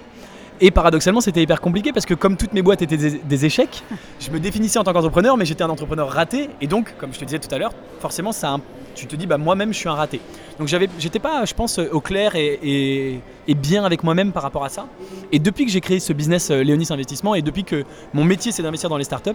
[0.62, 3.84] Et paradoxalement, c'était hyper compliqué parce que comme toutes mes boîtes étaient des, échecs,
[4.20, 6.50] je me définissais en tant qu'entrepreneur, mais j'étais un entrepreneur raté.
[6.62, 8.58] Et donc, comme je te disais tout à l'heure, forcément, ça,
[8.96, 10.22] tu te dis, bah, moi-même, je suis un raté.
[10.58, 14.88] Donc, j'étais pas, je pense, au clair et, bien avec moi-même par rapport à ça.
[15.32, 18.52] Et depuis que j'ai créé ce business euh, Léonis Investissement et depuis que mon métier,
[18.52, 19.32] c'est d'investir dans les startups,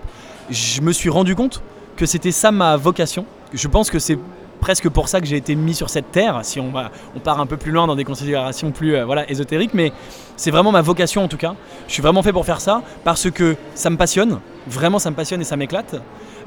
[0.50, 1.62] je me suis rendu compte
[1.96, 3.26] que c'était ça ma vocation.
[3.52, 4.18] Je pense que c'est
[4.60, 7.40] presque pour ça que j'ai été mis sur cette terre, si on, va, on part
[7.40, 9.92] un peu plus loin dans des considérations plus euh, voilà, ésotériques, mais
[10.36, 11.54] c'est vraiment ma vocation en tout cas.
[11.88, 15.16] Je suis vraiment fait pour faire ça parce que ça me passionne, vraiment ça me
[15.16, 16.00] passionne et ça m'éclate.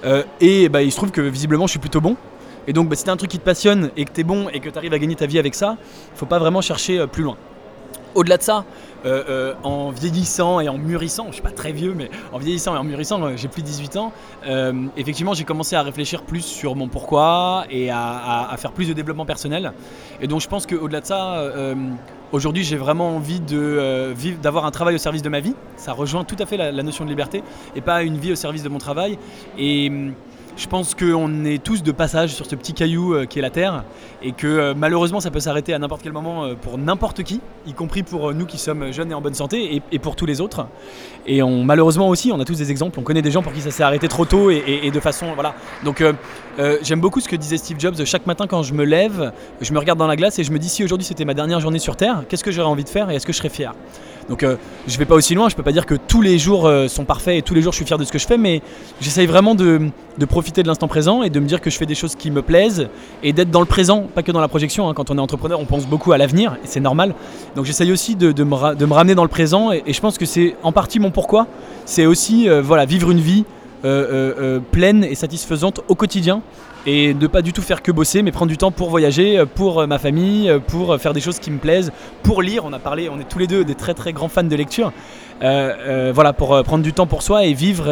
[0.05, 2.15] Euh, et bah, il se trouve que visiblement je suis plutôt bon.
[2.67, 4.59] Et donc bah, si t'as un truc qui te passionne et que t'es bon et
[4.59, 5.77] que tu arrives à gagner ta vie avec ça,
[6.15, 7.37] faut pas vraiment chercher euh, plus loin.
[8.15, 8.65] Au-delà de ça,
[9.05, 12.75] euh, euh, en vieillissant et en mûrissant, je suis pas très vieux, mais en vieillissant
[12.75, 14.11] et en mûrissant, euh, j'ai plus de 18 ans,
[14.95, 19.25] effectivement j'ai commencé à réfléchir plus sur mon pourquoi et à, faire plus de développement
[19.25, 19.73] personnel.
[20.21, 21.51] Et donc je pense qu'au-delà de ça,
[22.31, 23.41] aujourd'hui j'ai vraiment envie
[24.41, 25.55] d'avoir un travail au service de ma vie.
[25.75, 27.43] Ça rejoint tout à fait la, notion de liberté
[27.75, 29.17] et pas une vie au service de mon travail.
[30.55, 33.49] Je pense qu'on est tous de passage sur ce petit caillou euh, qui est la
[33.49, 33.83] Terre
[34.21, 37.41] et que euh, malheureusement ça peut s'arrêter à n'importe quel moment euh, pour n'importe qui,
[37.65, 40.41] y compris pour nous qui sommes jeunes et en bonne santé et, pour tous les
[40.41, 40.67] autres.
[41.25, 43.71] Et malheureusement aussi, on a tous des exemples, on connaît des gens pour qui ça
[43.71, 45.27] s'est arrêté trop tôt et, de façon...
[45.33, 45.55] Voilà.
[45.85, 46.03] Donc
[46.81, 49.79] j'aime beaucoup ce que disait Steve Jobs, chaque matin quand je me lève, je me
[49.79, 51.95] regarde dans la glace et je me dis si aujourd'hui c'était ma dernière journée sur
[51.95, 53.73] Terre, qu'est-ce que j'aurais envie de faire et est-ce que je serais fier?
[54.29, 54.55] Donc euh,
[54.87, 57.05] je vais pas aussi loin, je peux pas dire que tous les jours euh, sont
[57.05, 58.61] parfaits et tous les jours je suis fier de ce que je fais, mais
[59.01, 59.89] j'essaye vraiment de,
[60.27, 62.41] profiter de l'instant présent et de me dire que je fais des choses qui me
[62.41, 62.87] plaisent
[63.23, 64.89] et d'être dans le présent, pas que dans la projection.
[64.89, 64.93] Hein.
[64.93, 67.13] Quand on est entrepreneur, on pense beaucoup à l'avenir et c'est normal.
[67.55, 70.71] Donc j'essaye aussi de, me ramener dans le présent et, je pense que c'est en
[70.71, 71.47] partie mon pourquoi.
[71.85, 73.45] C'est aussi euh, voilà, vivre une vie
[74.71, 76.41] pleine et satisfaisante au quotidien
[76.85, 79.45] et ne pas du tout faire que bosser, mais prendre du temps pour voyager, euh,
[79.45, 81.91] pour euh, ma famille, euh, pour faire des choses qui me plaisent,
[82.23, 82.63] pour lire.
[82.65, 84.91] On a parlé, on est tous les deux des très très grands fans de lecture.
[85.41, 87.89] voilà, pour prendre du temps pour soi et vivre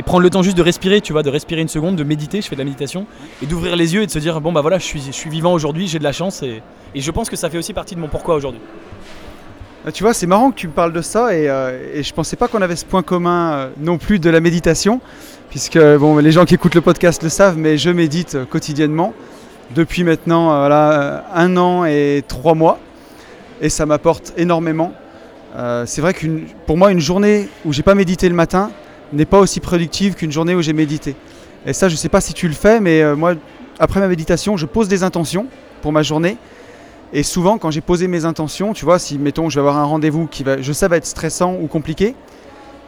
[0.00, 2.40] et prendre le temps juste de respirer, tu vois, de respirer une seconde, de méditer.
[2.40, 3.06] Je fais de la méditation
[3.42, 5.30] et d'ouvrir les yeux et de se dire bon bah voilà, je suis, je suis
[5.30, 6.62] vivant aujourd'hui, j'ai de la chance et,
[6.94, 8.60] je pense que ça fait aussi partie de mon pourquoi aujourd'hui.
[9.86, 11.44] Ah, tu vois, c'est marrant que tu me parles de ça et,
[11.94, 15.00] et je pensais pas qu'on avait ce point commun non plus de la méditation
[15.50, 19.14] puisque bon, les gens qui écoutent le podcast le savent, mais je médite quotidiennement
[19.74, 22.78] depuis maintenant euh, voilà, un an et trois mois,
[23.60, 24.92] et ça m'apporte énormément.
[25.56, 26.26] Euh, c'est vrai que
[26.66, 28.70] pour moi, une journée où j'ai pas médité le matin
[29.12, 31.16] n'est pas aussi productive qu'une journée où j'ai médité.
[31.66, 33.34] Et ça, je ne sais pas si tu le fais, mais euh, moi,
[33.78, 35.46] après ma méditation, je pose des intentions
[35.82, 36.36] pour ma journée.
[37.12, 39.84] Et souvent, quand j'ai posé mes intentions, tu vois, si mettons, je vais avoir un
[39.84, 42.14] rendez-vous qui va, je sais va être stressant ou compliqué,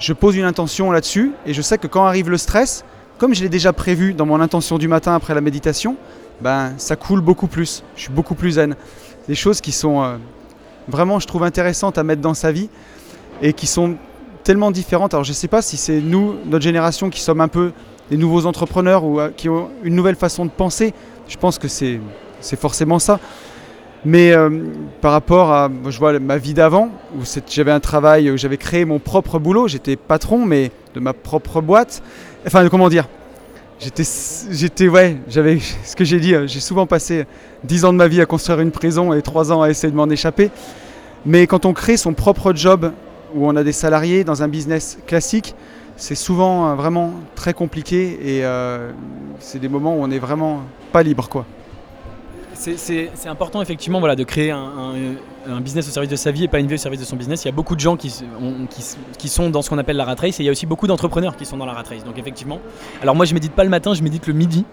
[0.01, 2.85] je pose une intention là-dessus et je sais que quand arrive le stress,
[3.19, 5.97] comme je l'ai déjà prévu dans mon intention du matin après la méditation,
[6.41, 7.85] ben ça coule beaucoup plus.
[7.97, 8.77] Je suis beaucoup plus zen.
[9.29, 10.17] Des choses qui sont euh,
[10.89, 12.71] vraiment, je trouve, intéressantes à mettre dans sa vie
[13.43, 13.97] et qui sont
[14.43, 15.13] tellement différentes.
[15.13, 17.73] Alors je ne sais pas si c'est nous, notre génération, qui sommes un peu
[18.11, 20.95] des nouveaux entrepreneurs ou euh, qui ont une nouvelle façon de penser.
[21.29, 22.01] Je pense que c'est
[22.57, 23.21] forcément ça.
[24.05, 24.49] Mais euh,
[25.03, 28.85] par rapport à je vois, ma vie d'avant, où j'avais un travail, où j'avais créé
[28.85, 32.03] mon propre boulot, j'étais patron, mais de ma propre boîte.
[32.47, 33.09] Enfin, comment dire?
[33.79, 37.27] J'étais, ouais, j'avais ce que j'ai dit, euh, j'ai souvent passé
[37.65, 39.97] 10 ans de ma vie à construire une prison et 3 ans à essayer de
[39.97, 40.51] m'en échapper.
[41.27, 42.93] Mais quand on crée son propre job,
[43.35, 45.55] où on a des salariés dans un business classique,
[45.97, 48.45] c'est souvent euh, vraiment très compliqué et
[49.41, 51.45] c'est des moments où on n'est vraiment pas libre, quoi.
[52.61, 56.67] C'est important effectivement de créer un, business au service de sa vie et pas une
[56.67, 57.43] vie au service de son business.
[57.45, 58.13] Il y a beaucoup de gens qui,
[59.19, 60.87] qui, sont dans ce qu'on appelle la rat race et il y a aussi beaucoup
[60.87, 62.05] d'entrepreneurs qui sont dans la rat race.
[62.05, 62.61] Donc effectivement,
[63.01, 64.67] alors moi je médite pas le matin, je médite le midi.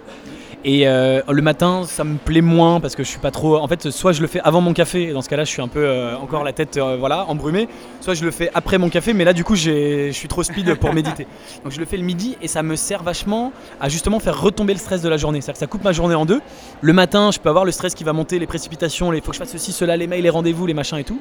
[0.65, 3.57] Et euh, le matin, ça me plaît moins parce que je suis pas trop.
[3.57, 5.61] En fait, soit je le fais avant mon café, et dans ce cas-là, je suis
[5.61, 7.67] un peu euh, encore la tête euh, voilà, embrumée.
[8.01, 10.73] Soit je le fais après mon café, mais là, du coup, je suis trop speed
[10.75, 11.27] pour méditer.
[11.63, 14.73] Donc, je le fais le midi et ça me sert vachement à justement faire retomber
[14.73, 15.41] le stress de la journée.
[15.41, 16.41] C'est-à-dire que ça coupe ma journée en deux.
[16.81, 19.35] Le matin, je peux avoir le stress qui va monter, les précipitations, il faut que
[19.35, 21.19] je fasse ceci, cela, les mails, les rendez-vous, les machins et tout.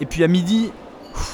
[0.00, 0.70] Et puis à midi,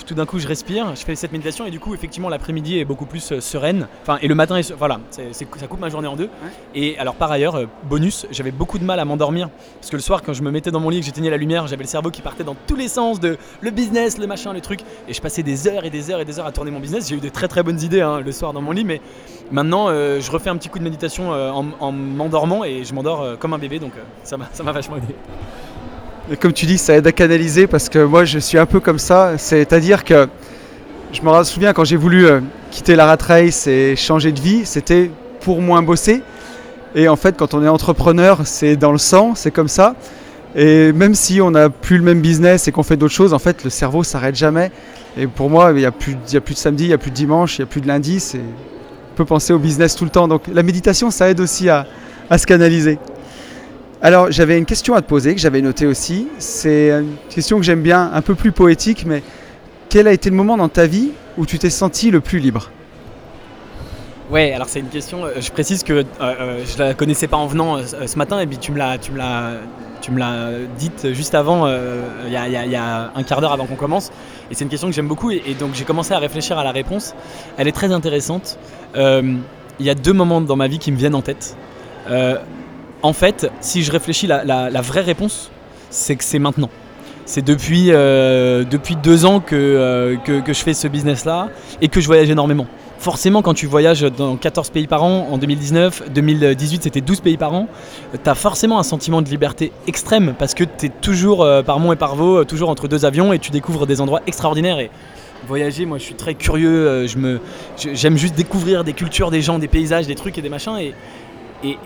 [0.06, 2.84] tout d'un coup je respire, je fais cette méditation et du coup effectivement l'après-midi est
[2.84, 3.88] beaucoup plus euh, sereine.
[4.02, 6.28] Enfin et le matin voilà, ça coupe ma journée en deux.
[6.74, 10.02] Et alors par ailleurs euh, bonus, j'avais beaucoup de mal à m'endormir parce que le
[10.02, 11.88] soir quand je me mettais dans mon lit et que j'éteignais la lumière, j'avais le
[11.88, 15.12] cerveau qui partait dans tous les sens de le business, le machin, le truc et
[15.12, 17.08] je passais des heures et des heures et des heures à tourner mon business.
[17.08, 19.00] J'ai eu de très très bonnes idées hein, le soir dans mon lit, mais
[19.50, 23.52] maintenant euh, je refais un petit coup de méditation en, m'endormant et je m'endors comme
[23.52, 23.92] un bébé donc
[24.24, 25.14] ça m'a vachement aidé
[26.40, 28.98] comme tu dis, ça aide à canaliser parce que moi je suis un peu comme
[28.98, 29.38] ça.
[29.38, 30.26] C'est-à-dire que
[31.12, 34.66] je me souviens quand j'ai voulu euh, quitter la rat race et changer de vie,
[34.66, 35.10] c'était
[35.40, 36.22] pour moins bosser.
[36.96, 39.94] Et en fait, quand on est entrepreneur, c'est dans le sang, c'est comme ça.
[40.56, 43.38] Et même si on n'a plus le même business et qu'on fait d'autres choses, en
[43.38, 44.72] fait, le cerveau s'arrête jamais.
[45.16, 47.10] Et pour moi, il n'y a, plus, a plus de samedi, il n'y a plus
[47.10, 48.22] de dimanche, il n'y a plus de lundi.
[48.34, 50.26] On peut penser au business tout le temps.
[50.26, 51.86] Donc la méditation, ça aide aussi à,
[52.30, 52.98] à se canaliser.
[54.02, 56.28] Alors j'avais une question à te poser que j'avais notée aussi.
[56.38, 59.22] C'est une question que j'aime bien, un peu plus poétique, mais
[59.88, 62.70] quel a été le moment dans ta vie où tu t'es senti le plus libre?
[64.30, 65.24] Ouais, alors c'est une question.
[65.24, 68.46] Euh, je précise que euh, euh, je la connaissais pas en venant ce matin, et
[68.46, 69.52] puis tu me l'as, tu me l'as,
[70.00, 74.10] tu me l'as dite juste avant, il y, a un quart d'heure avant qu'on commence.
[74.50, 76.72] Et c'est une question que j'aime beaucoup, et, donc j'ai commencé à réfléchir à la
[76.72, 77.14] réponse.
[77.56, 78.58] Elle est très intéressante.
[78.96, 81.56] Il y a deux moments dans ma vie qui me viennent en tête.
[83.02, 85.50] En fait, si je réfléchis, la, vraie réponse,
[85.90, 86.70] c'est que c'est maintenant.
[87.24, 91.48] C'est depuis, depuis deux ans que, que je fais ce business-là
[91.80, 92.66] et que je voyage énormément
[92.98, 97.36] forcément quand tu voyages dans 14 pays par an, en 2019, 2018 c'était 12 pays
[97.36, 97.68] par an,
[98.12, 101.78] tu as forcément un sentiment de liberté extrême parce que tu es toujours euh, par
[101.80, 104.78] Mont et par Vaux, euh, toujours entre deux avions et tu découvres des endroits extraordinaires.
[105.46, 107.38] Voyager, moi je suis très curieux, euh,
[107.76, 110.72] j'aime juste découvrir des cultures, des gens, des paysages, des trucs et des machins.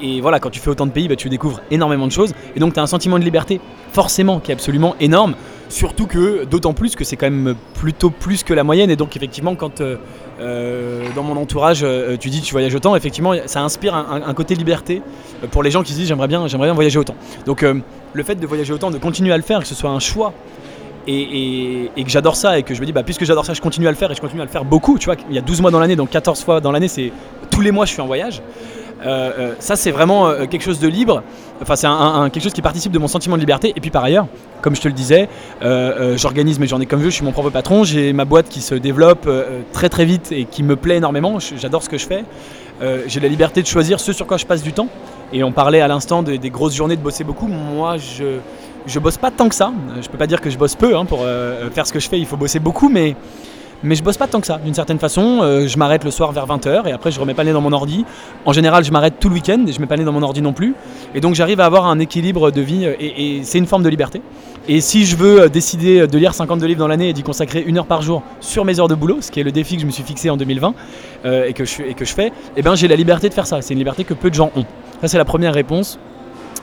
[0.01, 2.35] Et, voilà, quand tu fais autant de pays, bah, tu découvres énormément de choses.
[2.57, 3.61] Et donc tu as un sentiment de liberté
[3.93, 5.35] forcément qui est absolument énorme.
[5.69, 8.91] Surtout que, d'autant plus que c'est quand même plutôt plus que la moyenne.
[8.91, 9.83] Et donc effectivement quand...
[10.41, 14.55] Euh, dans mon entourage, euh, tu dis tu voyages autant, effectivement, ça inspire un, côté
[14.55, 15.03] liberté
[15.45, 17.15] euh, pour les gens qui se disent j'aimerais bien, j'aimerais bien voyager autant.
[17.45, 19.99] Donc le fait de voyager autant, de continuer à le faire, que ce soit un
[19.99, 20.33] choix
[21.07, 23.87] et, que j'adore ça et que je me dis bah puisque j'adore ça, je continue
[23.87, 24.99] à le faire et je continue à le faire beaucoup.
[24.99, 27.13] Tu vois, il y a 12 mois dans l'année, donc 14 fois dans l'année, c'est
[27.51, 28.41] tous les mois je suis en voyage.
[29.05, 31.23] Euh, euh, ça, c'est vraiment euh, quelque chose de libre.
[31.63, 31.89] Enfin, c'est
[32.33, 33.73] quelque chose qui participe de mon sentiment de liberté.
[33.77, 34.27] Et puis par ailleurs,
[34.63, 35.29] comme je te le disais,
[36.17, 37.11] j'organise mes journées comme je veux.
[37.11, 37.85] Je suis mon propre patron.
[37.85, 39.29] J'ai ma boîte qui se développe
[39.73, 41.39] très très vite et qui me plaît énormément.
[41.39, 42.25] J'adore ce que je fais.
[43.07, 44.89] J'ai la liberté de choisir ce sur quoi je passe du temps.
[45.35, 47.47] Et on parlait à l'instant des grosses journées de bosser beaucoup.
[47.47, 48.39] Moi, je
[48.87, 49.71] je bosse pas tant que ça.
[50.01, 50.97] Je peux pas dire que je bosse peu.
[50.97, 51.27] Hein, pour
[51.75, 53.17] faire ce que je fais, il faut bosser beaucoup, mais
[53.83, 55.41] mais je bosse pas tant que ça, d'une certaine façon.
[55.43, 57.61] Euh, je m'arrête le soir vers 20h et après je remets pas le nez dans
[57.61, 58.05] mon ordi.
[58.45, 60.23] En général, je m'arrête tout le week-end et je mets pas le nez dans mon
[60.23, 60.75] ordi non plus.
[61.15, 63.89] Et donc j'arrive à avoir un équilibre de vie euh, et, c'est une forme de
[63.89, 64.21] liberté.
[64.69, 67.63] Et si je veux euh, décider de lire 52 livres dans l'année et d'y consacrer
[67.67, 69.83] une heure par jour sur mes heures de boulot, ce qui est le défi que
[69.83, 70.75] je me suis fixé en 2020
[71.25, 73.63] et, que je, et que je fais, eh ben j'ai la liberté de faire ça.
[73.63, 74.65] C'est une liberté que peu de gens ont.
[75.01, 75.99] Ça c'est la première réponse.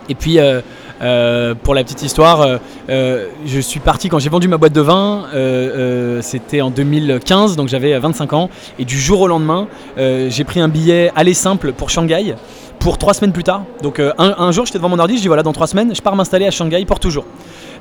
[0.09, 0.61] Et puis euh,
[0.99, 2.57] pour la petite histoire, euh,
[2.89, 5.25] euh, je suis parti quand j'ai vendu ma boîte de vin,
[6.21, 10.69] c'était en 2015, donc j'avais 25 ans, et du jour au lendemain, j'ai pris un
[10.69, 12.35] billet aller simple pour Shanghai
[12.79, 13.63] pour trois semaines plus tard.
[13.81, 16.01] Donc un, un, jour, j'étais devant mon ordi, je dis voilà, dans trois semaines, je
[16.01, 17.25] pars m'installer à Shanghai pour toujours.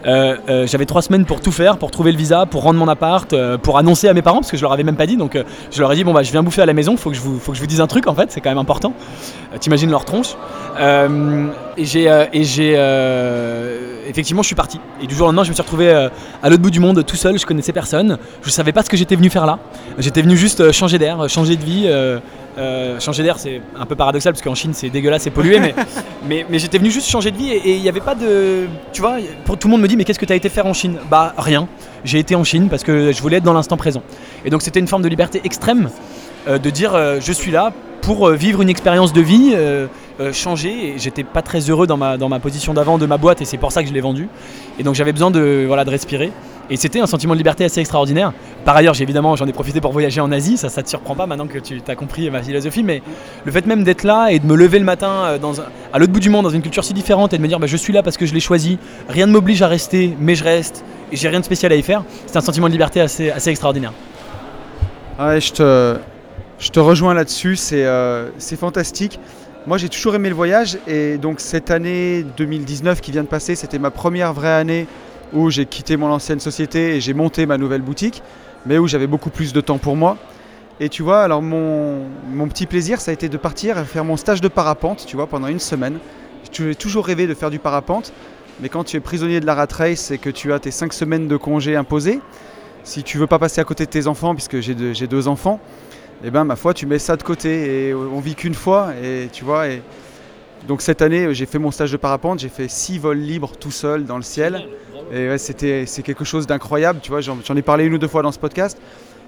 [0.07, 2.89] Euh, euh, j'avais trois semaines pour tout faire, pour trouver le visa, pour rendre mon
[2.89, 5.17] appart, euh, pour annoncer à mes parents, parce que je leur avais même pas dit.
[5.17, 5.39] Donc
[5.71, 7.21] je leur ai dit bon bah je viens bouffer à la maison, faut que je
[7.21, 8.93] vous, faut que je vous dise un truc en fait, c'est quand même important.
[9.61, 10.37] T'imagines leur tronche.
[10.79, 12.73] et j'ai, et j'ai
[14.09, 14.81] effectivement je suis parti.
[15.03, 17.17] Et du jour au lendemain je me suis retrouvé à l'autre bout du monde tout
[17.17, 19.59] seul, je connaissais personne, je savais pas ce que j'étais venu faire là.
[19.99, 21.91] J'étais venu juste changer d'air, changer de vie.
[22.59, 25.61] Euh, changer d'air, c'est un peu paradoxal parce qu'en Chine c'est dégueulasse, c'est pollué,
[26.27, 28.67] mais, mais, j'étais venu juste changer de vie et il n'y avait pas de.
[28.93, 30.67] Tu vois, pour, tout le monde me dit, mais qu'est-ce que tu as été faire
[30.67, 30.97] en Chine?
[31.11, 31.69] Bah, rien.
[32.05, 34.03] J'ai été en Chine parce que je voulais être dans l'instant présent.
[34.45, 35.91] Et donc c'était une forme de liberté extrême
[36.49, 39.57] euh, de dire, euh, je suis là pour vivre une expérience de vie,
[40.33, 40.91] changer.
[40.91, 43.45] Et j'étais pas très heureux dans ma, dans ma position d'avant de ma boîte et
[43.45, 44.29] c'est pour ça que je l'ai vendue.
[44.79, 46.31] Et donc j'avais besoin de, voilà, de respirer.
[46.69, 48.33] Et c'était un sentiment de liberté assez extraordinaire.
[48.65, 51.27] Par ailleurs, évidemment, j'en ai profité pour voyager en Asie, ça, ça te surprend pas
[51.27, 53.03] maintenant que tu as compris ma philosophie, mais
[53.45, 55.39] le fait même d'être là et de me lever le matin euh,
[55.93, 57.69] à l'autre bout du monde, dans une culture si différente, et de me dire bah,
[57.69, 60.43] je suis là parce que je l'ai choisi, rien ne m'oblige à rester, mais je
[60.43, 63.33] reste, et j'ai rien de spécial à y faire, c'est un sentiment de liberté assez,
[63.47, 63.93] extraordinaire.
[65.21, 69.21] Je te, rejoins là-dessus, c'est euh, fantastique.
[69.69, 73.55] Moi, j'ai toujours aimé le voyage, et donc cette année 2019 qui vient de passer,
[73.55, 74.87] c'était ma première vraie année
[75.33, 78.23] où j'ai quitté mon ancienne société et j'ai monté ma nouvelle boutique,
[78.65, 80.17] mais où j'avais beaucoup plus de temps pour moi.
[80.79, 84.05] Et tu vois, alors mon, mon, petit plaisir, ça a été de partir et faire
[84.05, 85.99] mon stage de parapente, tu vois, pendant une semaine.
[86.53, 88.13] J'ai toujours rêvé de faire du parapente,
[88.61, 90.93] mais quand tu es prisonnier de la rat race et que tu as tes cinq
[90.93, 92.21] semaines de congé imposées,
[92.85, 95.61] si tu veux pas passer à côté de tes enfants, puisque j'ai deux, enfants,
[96.25, 99.29] eh ben ma foi, tu mets ça de côté et on vit qu'une fois, et
[99.33, 99.65] tu vois.
[100.69, 103.71] Donc cette année, j'ai fait mon stage de parapente, j'ai fait six vols libres tout
[103.71, 104.69] seul dans le ciel.
[105.13, 108.23] Et c'était, c'est quelque chose d'incroyable, tu vois, j'en, ai parlé une ou deux fois
[108.23, 108.79] dans ce podcast.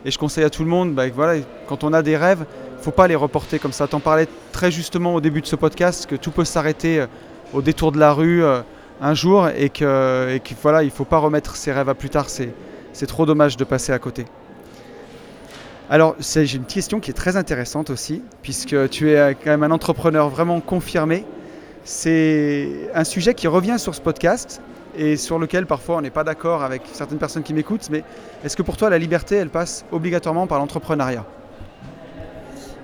[0.05, 2.79] Et je conseille à tout le monde, bah, voilà, quand on a des rêves, il
[2.79, 3.87] ne faut pas les reporter comme ça.
[3.87, 7.07] T'en parlais très justement au début de ce podcast, que tout peut s'arrêter euh,
[7.53, 8.61] au détour de la rue euh,
[9.01, 12.11] un jour et qu'il et voilà, il ne faut pas remettre ses rêves à plus
[12.11, 12.29] tard.
[12.29, 12.53] C'est,
[12.93, 14.27] c'est trop dommage de passer à côté.
[15.91, 19.71] Alors, j'ai une question qui est très intéressante aussi, puisque tu es quand même un
[19.71, 21.25] entrepreneur vraiment confirmé.
[21.85, 24.61] C'est un sujet qui revient sur ce podcast
[24.96, 28.05] et sur lequel parfois on n'est pas d'accord avec certaines personnes qui m'écoutent, mais
[28.44, 31.24] est-ce que pour toi la liberté, elle passe obligatoirement par l'entrepreneuriat?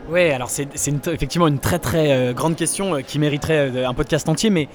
[0.09, 0.69] Oui, alors c'est
[1.07, 4.69] effectivement une très très euh, grande question euh, qui mériterait euh, un podcast entier, mais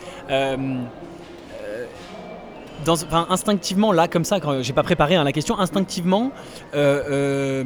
[3.29, 6.31] instinctivement, là, comme ça, quand j'ai pas préparé hein, la question, instinctivement,
[6.73, 7.59] je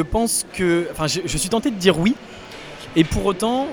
[0.00, 0.88] pense que.
[0.90, 2.16] Enfin, je, je, suis tenté de dire oui.
[2.96, 3.68] Et pour autant,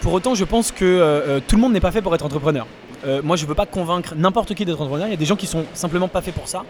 [0.00, 2.66] pour autant je pense que tout le monde n'est pas fait pour être entrepreneur.
[3.22, 5.06] Moi, je veux pas convaincre n'importe qui d'être entrepreneur.
[5.06, 6.64] Il y a des gens qui sont simplement pas faits pour ça.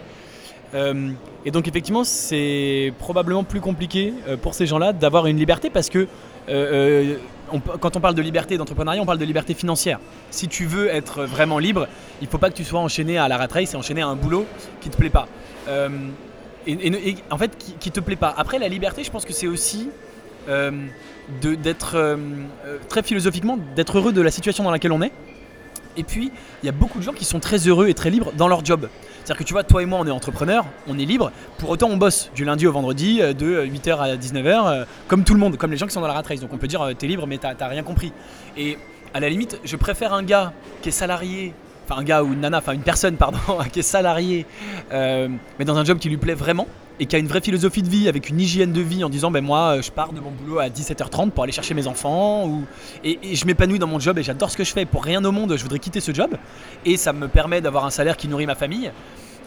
[0.73, 1.11] Euh,
[1.45, 5.89] et donc effectivement, c'est probablement plus compliqué euh, pour ces gens-là d'avoir une liberté parce
[5.89, 6.07] que
[6.49, 7.15] euh,
[7.79, 9.99] quand on parle de liberté d'entrepreneuriat, on parle de liberté financière.
[10.29, 11.87] Si tu veux être vraiment libre,
[12.21, 14.07] il ne faut pas que tu sois enchaîné à la rat race et enchaîné à
[14.07, 14.45] un boulot
[14.81, 15.27] qui ne te plaît pas.
[16.67, 18.33] Et, en fait, qui, ne te plaît pas.
[18.37, 19.89] Après, la liberté, je pense que c'est aussi
[21.41, 22.17] d'être
[22.87, 25.11] très philosophiquement, d'être heureux de la situation dans laquelle on est.
[25.99, 26.31] Et puis,
[26.63, 28.63] il y a beaucoup de gens qui sont très heureux et très libres dans leur
[28.63, 28.87] job.
[29.17, 31.29] C'est-à-dire que tu vois, toi et moi, on est entrepreneurs, on est libre.
[31.57, 35.25] Pour autant, on bosse du lundi au vendredi, euh, de 8h à 19h, euh, comme
[35.25, 36.39] tout le monde, comme les gens qui sont dans la rat race.
[36.39, 38.13] Donc on peut dire, euh, t'es libre, mais t'as rien compris.
[38.55, 38.77] Et
[39.13, 42.39] à la limite, je préfère un gars qui est salarié, enfin un gars ou une
[42.39, 43.39] nana, enfin une personne, pardon,
[43.73, 44.45] qui est salarié,
[44.91, 46.67] mais dans un job qui lui plaît vraiment
[46.99, 49.31] et qui a une vraie philosophie de vie, avec une hygiène de vie en disant
[49.31, 52.65] ben moi je pars de mon boulot à 17h30 pour aller chercher mes enfants ou...
[53.03, 54.85] et, et je m'épanouis dans mon job et j'adore ce que je fais.
[54.85, 56.35] Pour rien au monde je voudrais quitter ce job
[56.85, 58.91] et ça me permet d'avoir un salaire qui nourrit ma famille.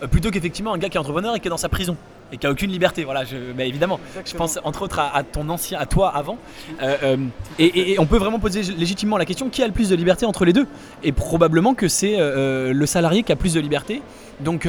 [0.03, 1.97] Euh, plutôt qu'effectivement un gars qui est entrepreneur et qui est dans sa prison
[2.33, 3.05] et qui a aucune liberté.
[3.05, 6.38] Voilà, je, mais évidemment, je pense entre autres à, ton ancien, à toi avant.
[6.83, 7.17] Euh, euh,
[7.59, 10.47] et, on peut vraiment poser légitimement la question qui a le plus de liberté entre
[10.47, 10.67] les deux?
[11.03, 14.01] Et probablement que c'est le salarié qui a plus de liberté.
[14.41, 14.67] Donc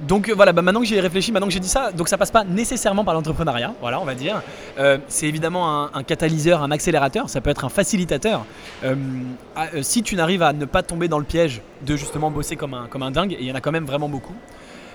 [0.00, 2.18] donc voilà, bah, maintenant que j'y ai réfléchi, maintenant que j'ai dit ça, donc ça
[2.18, 4.42] passe pas nécessairement par l'entrepreneuriat, voilà, on va dire.
[5.08, 8.44] c'est évidemment un, catalyseur, un accélérateur, ça peut être un facilitateur.
[9.80, 12.86] si tu n'arrives à ne pas tomber dans le piège de justement bosser comme un,
[12.86, 14.34] comme un dingue, et il y en a quand même vraiment beaucoup,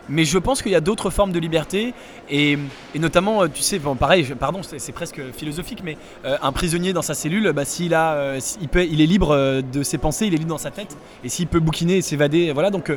[0.10, 1.94] mais je pense qu'il y a d'autres formes de liberté,
[2.30, 2.58] et,
[2.96, 7.02] notamment, euh, tu sais, bon, pareil, pardon, c'est presque philosophique, mais euh, un prisonnier dans
[7.02, 8.40] sa cellule, bah, s'il euh,
[8.76, 11.60] il est libre de ses pensées, il est libre dans sa tête, et s'il peut
[11.60, 12.92] bouquiner et s'évader, voilà, donc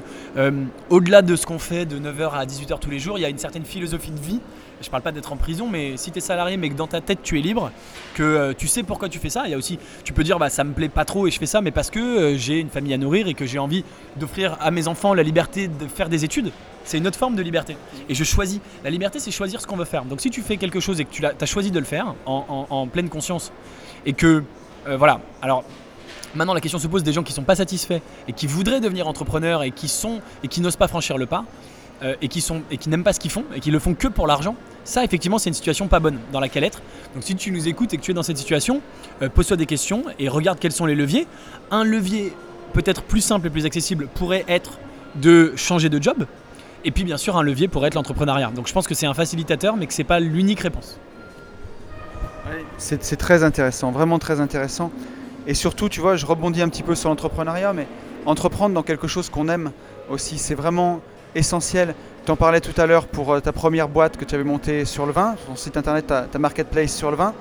[0.90, 3.28] au-delà de ce qu'on fait de 9h à 18h tous les jours, il y a
[3.28, 4.40] une certaine philosophie de vie.
[4.82, 7.00] Je parle pas d'être en prison, mais si tu es salarié, mais que dans ta
[7.00, 7.70] tête tu es libre,
[8.14, 10.50] que tu sais pourquoi tu fais ça, il y a aussi, tu peux dire, bah
[10.50, 12.92] ça me plaît pas trop et je fais ça, mais parce que j'ai une famille
[12.92, 13.84] à nourrir et que j'ai envie
[14.16, 16.52] d'offrir à mes enfants la liberté de faire des études.
[16.86, 17.76] C'est une autre forme de liberté.
[18.08, 18.60] Et je choisis.
[18.84, 20.04] La liberté, c'est choisir ce qu'on veut faire.
[20.04, 22.86] Donc si tu fais quelque chose et que tu as, choisi de le faire en,
[22.86, 23.52] pleine conscience,
[24.06, 24.44] et que,
[24.86, 25.64] euh, voilà, alors
[26.34, 29.08] maintenant la question se pose des gens qui sont pas satisfaits et qui voudraient devenir
[29.08, 31.44] entrepreneurs et qui sont et qui n'osent pas franchir le pas.
[32.02, 33.94] Euh, et qui, sont, et qui n'aiment pas ce qu'ils font et qui le font
[33.94, 34.54] que pour l'argent,
[34.84, 36.82] ça effectivement c'est une situation pas bonne dans laquelle être.
[37.14, 38.82] Donc si tu nous écoutes et que tu es dans cette situation,
[39.22, 41.26] euh, pose-toi des questions et regarde quels sont les leviers.
[41.70, 42.34] Un levier
[42.74, 44.78] peut-être plus simple et plus accessible pourrait être
[45.14, 46.26] de changer de job,
[46.84, 48.50] et puis bien sûr un levier pour être l'entrepreneuriat.
[48.54, 50.98] Donc je pense que c'est un facilitateur, mais que c'est pas l'unique réponse.
[52.76, 54.92] C'est très intéressant, vraiment très intéressant.
[55.46, 57.88] Et surtout, tu vois, je rebondis un petit peu sur l'entrepreneuriat, mais
[58.26, 59.72] entreprendre dans quelque chose qu'on aime
[60.10, 61.00] aussi, c'est vraiment
[61.36, 61.94] essentiel.
[62.24, 64.84] Tu en parlais tout à l'heure pour euh, ta première boîte que tu avais montée
[64.84, 67.34] sur le vin, ton site internet, ta, marketplace sur le vin.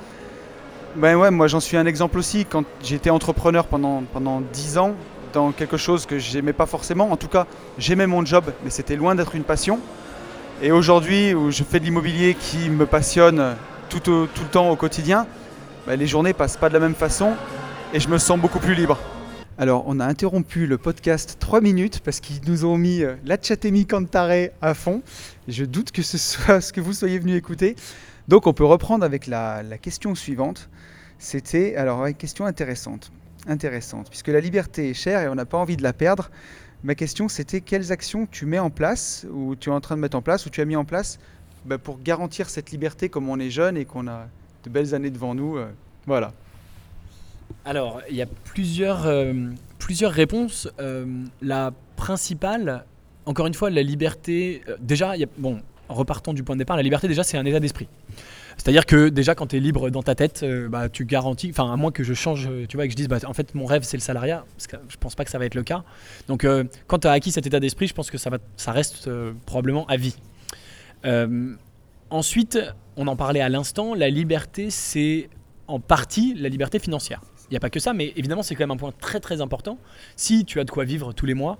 [0.95, 2.45] Ben ouais, moi j'en suis un exemple aussi.
[2.45, 4.93] Quand j'étais entrepreneur pendant, pendant 10 ans,
[5.33, 7.11] dans quelque chose que j'aimais pas forcément.
[7.11, 7.45] En tout cas,
[7.77, 9.79] j'aimais mon job, mais c'était loin d'être une passion.
[10.61, 13.55] Et aujourd'hui, où je fais de l'immobilier qui me passionne
[13.89, 15.25] tout, tout le temps au quotidien,
[15.85, 17.33] bah, les journées passent pas de la même façon
[17.93, 18.97] et je me sens beaucoup plus libre.
[19.57, 23.41] Alors, on a interrompu le podcast 3 minutes parce qu'ils nous ont mis euh, la
[23.41, 25.01] Chatemi Cantare à fond.
[25.47, 27.77] Je doute que ce soit ce que vous soyez venu écouter.
[28.27, 30.69] Donc, on peut reprendre avec la, question suivante.
[31.19, 33.11] C'était, alors, une question intéressante
[33.47, 36.31] intéressante, puisque la liberté est chère et on n'a pas envie de la perdre.
[36.83, 40.01] Ma question, c'était quelles actions tu mets en place, ou tu es en train de
[40.01, 41.19] mettre en place, ou tu as mis en place
[41.63, 44.27] bah, pour garantir cette liberté comme on est jeune et qu'on a
[44.65, 45.57] de belles années devant nous.
[45.57, 45.67] Euh,
[46.07, 46.33] voilà.
[47.65, 49.33] Alors, il y a plusieurs, euh,
[49.79, 50.69] plusieurs réponses.
[50.79, 51.05] Euh,
[51.41, 52.85] la principale,
[53.25, 54.61] encore une fois, la liberté.
[54.79, 57.59] déjà, y a, bon, repartons du point de départ, la liberté, déjà, c'est un état
[57.59, 57.87] d'esprit.
[58.57, 61.71] C'est-à-dire que déjà quand tu es libre dans ta tête, euh, bah, tu garantis, enfin
[61.71, 63.53] à moins que je change, euh, tu vois, et que je dise, bah, en fait
[63.53, 65.63] mon rêve c'est le salariat, parce que je pense pas que ça va être le
[65.63, 65.83] cas.
[66.27, 68.71] Donc euh, quand tu as acquis cet état d'esprit, je pense que ça, va, ça
[68.71, 69.09] reste
[69.45, 70.15] probablement à vie.
[72.09, 72.59] ensuite,
[72.97, 75.29] on en parlait à l'instant, la liberté c'est
[75.67, 77.21] en partie la liberté financière.
[77.49, 79.41] Il n'y a pas que ça, mais évidemment c'est quand même un point très très
[79.41, 79.77] important.
[80.15, 81.57] Si tu as de quoi vivre tous les mois,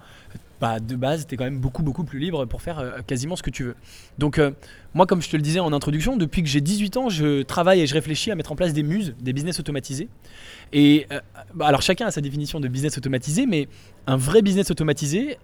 [0.61, 3.43] bah, de base, tu es quand même beaucoup, beaucoup plus libre pour faire quasiment ce
[3.43, 3.75] que tu veux.
[4.17, 4.39] Donc,
[4.93, 7.81] moi, comme je te le disais en introduction, depuis que j'ai 18 ans, je travaille
[7.81, 10.07] et je réfléchis à mettre en place des muses, des business automatisés.
[10.71, 11.07] Et
[11.53, 13.67] bah, alors, chacun a sa définition de business automatisé, mais
[14.07, 15.37] un vrai business automatisé,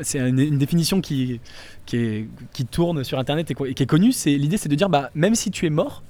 [0.00, 1.40] c'est une, définition qui,
[1.86, 4.12] qui, qui, tourne sur internet et, qui est connue.
[4.12, 6.02] C'est l'idée, c'est de dire bah même si tu es mort,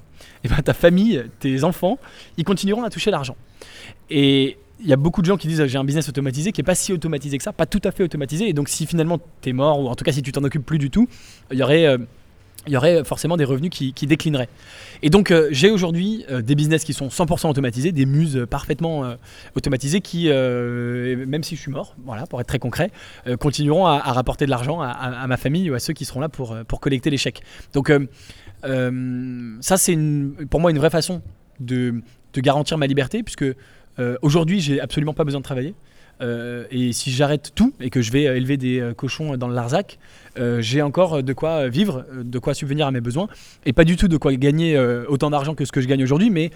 [0.43, 1.99] et eh ben, ta famille, tes enfants,
[2.37, 3.35] ils continueront à toucher l'argent.
[4.09, 6.63] Et il y a beaucoup de gens qui disent j'ai un business automatisé qui est
[6.65, 8.49] pas si automatisé que ça, pas tout à fait automatisé.
[8.49, 10.65] Et donc si finalement tu es mort ou en tout cas si tu t'en occupes
[10.65, 11.07] plus du tout,
[11.51, 11.97] il y aurait euh,
[12.67, 14.49] il y aurait forcément des revenus qui, déclineraient.
[15.01, 19.15] Et donc euh, j'ai aujourd'hui euh, des business qui sont 100% automatisés, des muses parfaitement
[19.55, 22.91] automatisées qui, même si je suis mort, voilà, pour être très concret,
[23.39, 26.55] continueront à, rapporter de l'argent à, ma famille ou à ceux qui seront là pour,
[26.67, 27.41] pour collecter les chèques.
[27.73, 27.91] Donc
[28.63, 29.97] ça c'est
[30.49, 31.21] pour moi une vraie façon
[31.59, 32.01] de,
[32.35, 33.45] garantir ma liberté, puisque
[34.21, 35.75] aujourd'hui j'ai absolument pas besoin de travailler.
[36.21, 39.55] Euh, et si j'arrête tout et que je vais élever des euh, cochons dans le
[39.55, 39.97] Larzac,
[40.37, 43.27] euh, j'ai encore de quoi vivre, de quoi subvenir à mes besoins,
[43.65, 46.29] et pas du tout de quoi gagner autant d'argent que ce que je gagne aujourd'hui.
[46.29, 46.51] Mais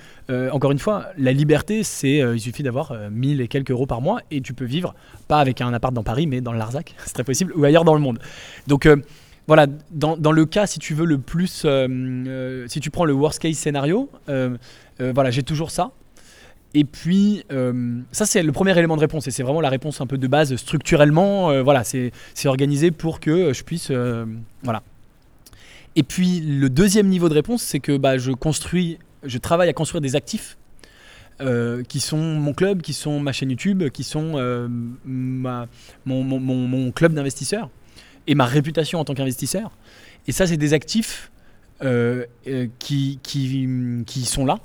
[0.51, 4.41] encore une fois, la liberté, il suffit d'avoir 1000 et quelques euros par mois et
[4.41, 4.95] tu peux vivre,
[5.27, 7.85] pas avec un appart dans Paris, mais dans le Larzac, c'est très possible, ou ailleurs
[7.85, 8.19] dans le monde.
[8.67, 8.87] Donc
[9.47, 11.65] voilà, dans, dans, le cas, si tu veux le plus,
[12.67, 15.91] si tu prends le worst case scénario, voilà, j'ai toujours ça.
[16.75, 19.25] Et puis, euh, ça, c'est le premier élément de réponse.
[19.27, 21.49] Et c'est vraiment la réponse un peu de base structurellement.
[21.49, 22.11] Euh, voilà, c'est
[22.43, 23.87] organisé pour que je puisse.
[23.91, 24.25] Euh,
[24.61, 24.83] voilà.
[25.95, 29.73] Et puis, le deuxième niveau de réponse, c'est que bah, je construis, je travaille à
[29.73, 30.57] construire des actifs
[31.89, 34.39] qui sont mon club, qui sont ma chaîne YouTube, qui sont
[35.05, 35.67] ma,
[36.05, 37.69] mon, mon, mon, club d'investisseurs
[38.27, 39.71] et ma réputation en tant qu'investisseur.
[40.27, 41.31] Et ça, c'est des actifs
[42.79, 44.59] qui, qui, qui sont là,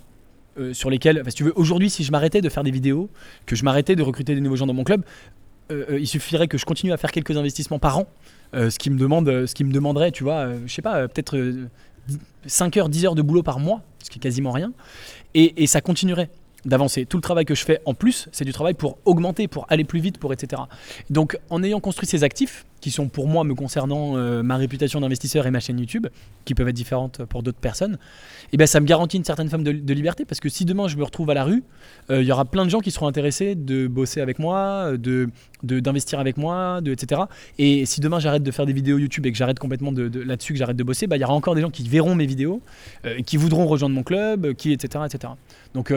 [0.58, 3.08] euh, sur lesquels, tu veux, aujourd'hui, si je m'arrêtais de faire des vidéos,
[3.46, 5.04] que je m'arrêtais de recruter des nouveaux gens dans mon club,
[5.70, 8.08] euh, euh, il suffirait que je continue à faire quelques investissements par an,
[8.52, 11.68] ce qui me demande, ce qui me demanderait, tu vois, je sais pas, peut-être
[12.46, 14.72] 5 heures, 10 heures de boulot par mois, ce qui est quasiment rien,
[15.34, 16.30] et ça continuerait
[16.64, 17.06] d'avancer.
[17.06, 19.84] Tout le travail que je fais en plus, c'est du travail pour augmenter, pour aller
[19.84, 20.62] plus vite, pour etc.
[21.10, 25.00] Donc en ayant construit ces actifs, qui sont pour moi, me concernant, euh, ma réputation
[25.00, 26.06] d'investisseur et ma chaîne YouTube,
[26.44, 29.48] qui peuvent être différentes pour d'autres personnes, et eh ben, ça me garantit une certaine
[29.48, 31.62] forme de, liberté, parce que si demain je me retrouve à la rue,
[32.10, 35.28] euh, il y aura plein de gens qui seront intéressés de bosser avec moi, de,
[35.62, 37.22] d'investir avec moi, etc.
[37.58, 40.54] Et si demain j'arrête de faire des vidéos YouTube et que j'arrête complètement de, là-dessus,
[40.54, 42.62] que j'arrête de bosser, bah, il y aura encore des gens qui verront mes vidéos,
[43.04, 45.04] euh, qui voudront rejoindre mon club, qui, etc.
[45.06, 45.32] etc.
[45.74, 45.92] Donc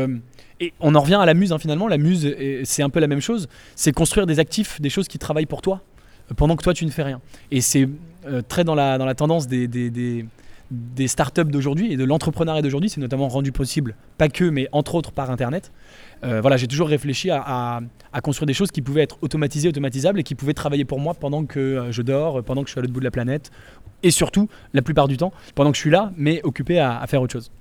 [0.60, 1.88] et on en revient à la muse, hein, finalement.
[1.88, 3.48] La muse, c'est un peu la même chose.
[3.76, 5.93] C'est construire des actifs, des choses qui travaillent pour toi, euh,
[6.36, 7.22] pendant que toi, tu ne fais rien.
[7.52, 7.88] Et c'est
[8.26, 9.90] euh, très dans la, dans la tendance des, des,
[10.72, 12.90] des, startups d'aujourd'hui et de l'entrepreneuriat d'aujourd'hui.
[12.90, 15.72] C'est notamment rendu possible, pas que, mais entre autres par Internet.
[16.24, 17.82] Euh, voilà, j'ai toujours réfléchi à,
[18.14, 21.14] à, construire des choses qui pouvaient être automatisées, automatisables et qui pouvaient travailler pour moi
[21.14, 23.52] pendant que je dors, pendant que je suis à l'autre bout de la planète.
[24.04, 27.22] Et surtout, la plupart du temps, pendant que je suis là, mais occupé à, faire
[27.22, 27.52] autre chose.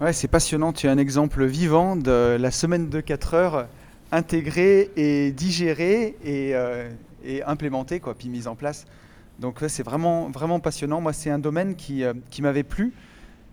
[0.00, 0.72] Ouais, c'est passionnant.
[0.72, 3.66] Tu es un exemple vivant de la semaine de 4 heures
[4.12, 6.90] intégrée et digérée et, euh,
[7.24, 8.86] et implémentée, quoi, puis mise en place.
[9.38, 11.00] Donc c'est vraiment, vraiment passionnant.
[11.00, 12.92] Moi, c'est un domaine qui, euh, qui m'avait plu.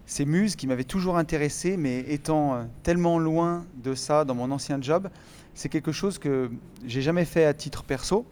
[0.08, 4.52] Ces muses qui m'avaient toujours intéressé, mais étant euh, tellement loin de ça dans mon
[4.52, 5.10] ancien job,
[5.54, 6.52] c'est quelque chose que
[6.86, 8.26] j'ai jamais fait à titre perso.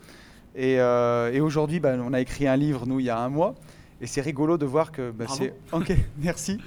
[0.56, 3.56] Et, et aujourd'hui, bah, on a écrit un livre, nous, il y a un mois.
[4.02, 5.56] Et c'est rigolo de voir que bah, c'est...
[5.72, 6.60] Ok, merci.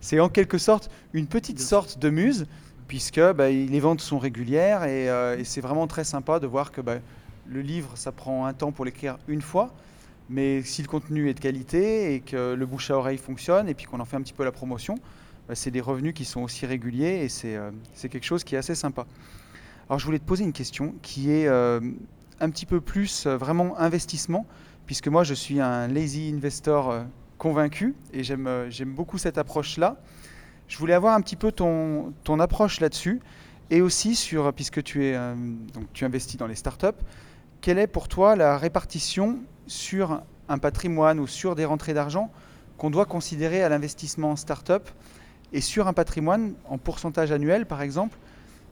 [0.00, 2.46] C'est en quelque sorte une petite sorte de muse,
[2.90, 6.80] puisque bah, les ventes sont régulières euh, et, c'est vraiment très sympa de voir que
[6.80, 6.96] bah,
[7.46, 9.72] le livre, ça prend un temps pour l'écrire une fois,
[10.28, 13.74] mais si le contenu est de qualité et que le bouche à oreille fonctionne et
[13.74, 14.96] puis qu'on en fait un petit peu la promotion,
[15.46, 18.58] bah, c'est des revenus qui sont aussi réguliers et euh, c'est quelque chose qui est
[18.58, 19.06] assez sympa.
[19.88, 21.78] Alors je voulais te poser une question qui est euh,
[22.40, 24.48] un petit peu plus vraiment investissement,
[24.86, 27.04] puisque moi je suis un lazy investor
[27.38, 29.96] convaincu et j'aime beaucoup cette approche-là.
[30.70, 33.20] Je voulais avoir un petit peu ton, approche là-dessus
[33.70, 35.34] et aussi sur, puisque tu, es, euh,
[35.74, 36.86] donc tu investis dans les startups,
[37.60, 42.30] quelle est pour toi la répartition sur un patrimoine ou sur des rentrées d'argent
[42.78, 44.88] qu'on doit considérer à l'investissement en startup
[45.52, 48.16] et sur un patrimoine en pourcentage annuel par exemple?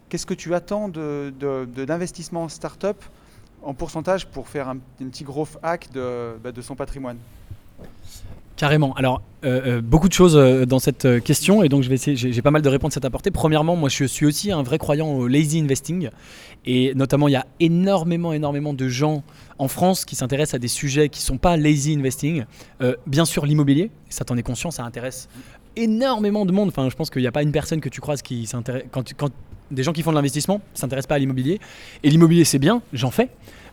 [0.08, 1.34] Qu'est-ce que tu attends de,
[1.66, 3.04] d'investissement en startup
[3.60, 7.18] en pourcentage pour faire un, petit gros hack de, bah, de son patrimoine?
[8.56, 8.92] Carrément.
[8.94, 12.16] Alors, euh, euh, beaucoup de choses euh, dans cette question et donc je vais essayer,
[12.16, 13.30] j'ai pas mal de réponses à t'apporter.
[13.30, 16.10] Premièrement, moi je suis aussi un vrai croyant au lazy investing
[16.66, 19.22] et notamment il y a énormément, énormément de gens
[19.58, 22.46] en France qui s'intéressent à des sujets qui sont pas lazy investing.
[23.06, 25.28] bien sûr, l'immobilier, ça t'en est conscient, ça intéresse
[25.76, 26.68] énormément de monde.
[26.68, 29.14] Enfin, je pense qu'il n'y a pas une personne que tu croises qui s'intéresse quand,
[29.16, 29.30] quand
[29.70, 31.60] des gens qui font de l'investissement, s'intéressent pas à l'immobilier.
[32.02, 33.28] Et l'immobilier, c'est bien, j'en fais,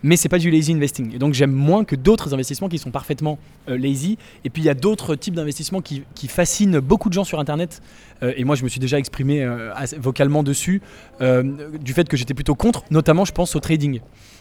[0.06, 1.16] mais c'est pas du lazy investing.
[1.16, 3.40] Et donc j'aime moins que d'autres investissements qui sont parfaitement
[3.70, 4.20] euh, lazy.
[4.44, 7.82] Et puis il y a d'autres types d'investissements qui, fascinent beaucoup de gens sur Internet.
[8.22, 10.82] Euh, et moi, je me suis déjà exprimé euh, vocalement dessus,
[11.20, 14.00] du fait que j'étais plutôt contre, notamment je pense au trading.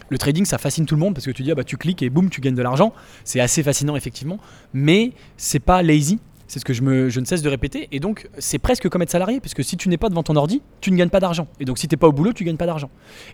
[0.09, 2.03] Le trading, ça fascine tout le monde parce que tu dis, ah bah, tu cliques
[2.03, 2.93] et boum, tu gagnes de l'argent.
[3.23, 4.37] C'est assez fascinant, effectivement.
[4.73, 7.87] Mais c'est pas lazy, c'est ce que je, ne cesse de répéter.
[7.91, 10.61] Et donc, c'est presque comme être salarié, puisque si tu n'es pas devant ton ordi,
[10.81, 11.47] tu ne gagnes pas d'argent.
[11.59, 12.89] Et donc, si tu n'es pas au boulot, tu gagnes pas d'argent.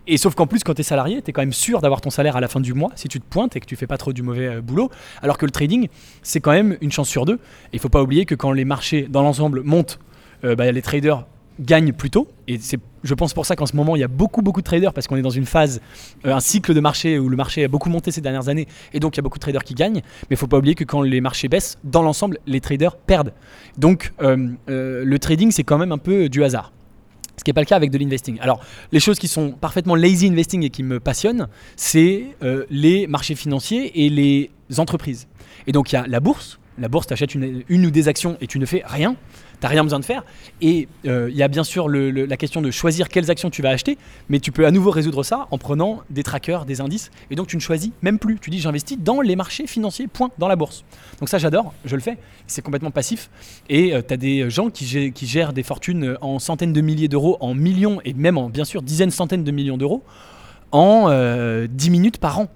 [0.08, 2.10] Et sauf qu'en plus, quand tu es salarié, tu es quand même sûr d'avoir ton
[2.10, 3.98] salaire à la fin du mois, si tu te pointes et que tu fais pas
[3.98, 4.90] trop du mauvais euh, boulot.
[5.22, 5.88] Alors que le trading,
[6.22, 7.36] c'est quand même une chance sur deux.
[7.36, 10.00] Et il faut pas oublier que quand les marchés, dans l'ensemble, montent,
[10.44, 11.26] euh, bah, les traders
[11.62, 12.28] gagnent plus tôt.
[12.48, 14.66] Et c'est, je pense pour ça qu'en ce moment, il y a beaucoup, beaucoup de
[14.66, 15.82] traders parce qu'on est dans une phase,
[16.26, 19.00] euh, un cycle de marché où le marché a beaucoup monté ces dernières années et
[19.00, 20.02] donc il y a beaucoup de traders qui gagnent.
[20.02, 22.96] Mais il ne faut pas oublier que quand les marchés baissent, dans l'ensemble, les traders
[22.96, 23.34] perdent.
[23.78, 26.74] Donc euh, euh, le trading, c'est quand même un peu du hasard.
[27.38, 28.38] Ce qui n'est pas le cas avec de l'investing.
[28.40, 28.60] Alors,
[28.92, 32.26] les choses qui sont parfaitement lazy investing et qui me passionnent, c'est
[32.70, 35.28] les marchés financiers et les entreprises.
[35.66, 36.60] Et donc, il y a la bourse.
[36.78, 39.16] La bourse, tu achètes une, une, ou des actions et tu ne fais rien
[39.62, 40.24] tu rien besoin de faire.
[40.62, 43.70] Et euh, il y a bien sûr la question de choisir quelles actions tu vas
[43.70, 43.98] acheter,
[44.30, 47.48] mais tu peux à nouveau résoudre ça en prenant des trackers, des indices, et donc
[47.48, 48.40] tu ne choisis même plus.
[48.40, 50.84] Tu dis j'investis dans les marchés financiers, point, dans la bourse.
[51.20, 53.30] Donc ça j'adore, je le fais, c'est complètement passif.
[53.70, 57.38] Et euh, tu as des gens qui, gèrent des fortunes en centaines de milliers d'euros,
[57.40, 60.04] en millions, et même en bien sûr dizaines, centaines de millions d'euros,
[60.72, 62.48] en 10 euh, minutes par an.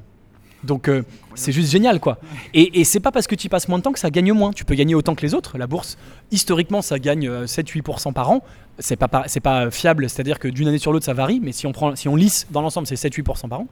[0.66, 1.04] Donc euh,
[1.36, 2.20] c'est juste génial quoi.
[2.54, 4.52] Et, et c'est pas parce que tu passes moins de temps que ça gagne moins.
[4.52, 5.58] Tu peux gagner autant que les autres.
[5.58, 5.98] La bourse,
[6.32, 8.44] historiquement, ça gagne 7-8% euh, par an.
[8.80, 11.66] C'est pas, c'est pas fiable, c'est-à-dire que d'une année sur l'autre ça varie, mais si
[11.66, 13.68] on, prend, si on lisse dans l'ensemble, c'est 7-8% par an.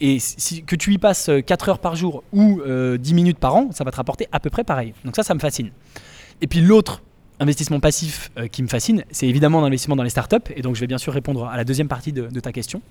[0.00, 2.60] Et si, que tu y passes 4 heures par jour ou
[2.98, 4.94] 10 minutes par an, ça va te rapporter à peu près pareil.
[5.04, 5.70] Donc ça, ça me fascine.
[6.40, 7.02] Et puis l'autre
[7.38, 10.50] investissement passif euh, qui me fascine, c'est évidemment l'investissement dans les startups.
[10.56, 12.82] Et donc je vais bien sûr répondre à la deuxième partie de ta question.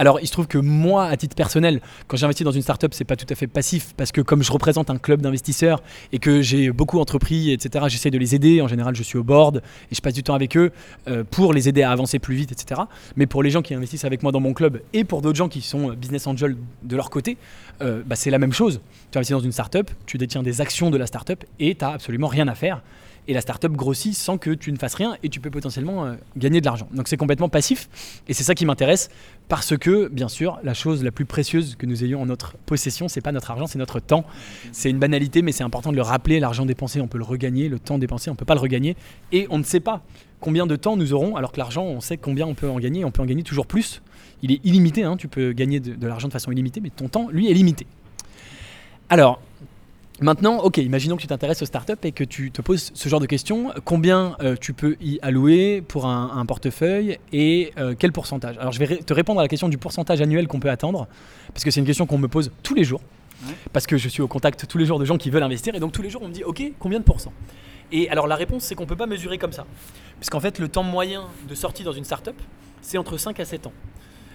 [0.00, 3.04] Alors, il se trouve que moi, à titre personnel, quand j'investis dans une startup, c'est
[3.04, 6.40] pas tout à fait passif parce que comme je représente un club d'investisseurs et que
[6.40, 8.62] j'ai beaucoup entrepris, etc., j'essaie de les aider.
[8.62, 10.72] En général, je suis au board et je passe du temps avec eux
[11.06, 12.80] euh, pour les aider à avancer plus vite, etc.
[13.16, 15.50] Mais pour les gens qui investissent avec moi dans mon club et pour d'autres gens
[15.50, 17.36] qui sont business angels de leur côté,
[17.82, 18.80] euh, bah, c'est la même chose.
[19.10, 21.92] Tu investis dans une startup, tu détiens des actions de la startup et tu n'as
[21.92, 22.80] absolument rien à faire
[23.30, 26.14] et la startup grossit sans que tu ne fasses rien et tu peux potentiellement euh,
[26.36, 26.88] gagner de l'argent.
[26.92, 27.88] Donc c'est complètement passif
[28.26, 29.08] et c'est ça qui m'intéresse
[29.48, 33.06] parce que bien sûr la chose la plus précieuse que nous ayons en notre possession
[33.06, 34.24] c'est pas notre argent c'est notre temps.
[34.72, 36.40] C'est une banalité mais c'est important de le rappeler.
[36.40, 38.96] L'argent dépensé on peut le regagner, le temps dépensé on peut pas le regagner
[39.30, 40.02] et on ne sait pas
[40.40, 43.04] combien de temps nous aurons alors que l'argent on sait combien on peut en gagner,
[43.04, 44.02] on peut en gagner toujours plus.
[44.42, 47.08] Il est illimité, hein, tu peux gagner de, de l'argent de façon illimitée mais ton
[47.08, 47.86] temps lui est limité.
[49.08, 49.40] Alors,
[50.22, 53.20] Maintenant, ok, imaginons que tu t'intéresses aux startups et que tu te poses ce genre
[53.20, 53.72] de questions.
[53.86, 58.58] Combien euh, tu peux y allouer pour un, portefeuille et euh, quel pourcentage?
[58.58, 61.08] Alors, je vais te répondre à la question du pourcentage annuel qu'on peut attendre,
[61.54, 63.00] parce que c'est une question qu'on me pose tous les jours,
[63.72, 65.80] parce que je suis au contact tous les jours de gens qui veulent investir, et
[65.80, 67.32] donc tous les jours on me dit, ok, combien de pourcents?
[67.90, 69.64] Et alors la réponse, c'est qu'on ne peut pas mesurer comme ça,
[70.18, 72.36] puisqu'en fait, le temps moyen de sortie dans une startup,
[72.82, 73.72] c'est entre 5 à 7 ans.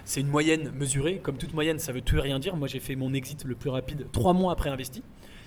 [0.03, 2.55] C'est une moyenne mesurée, comme toute moyenne, ça veut tout et rien dire.
[2.55, 5.03] Moi, j'ai fait mon exit le plus rapide 3 mois après investi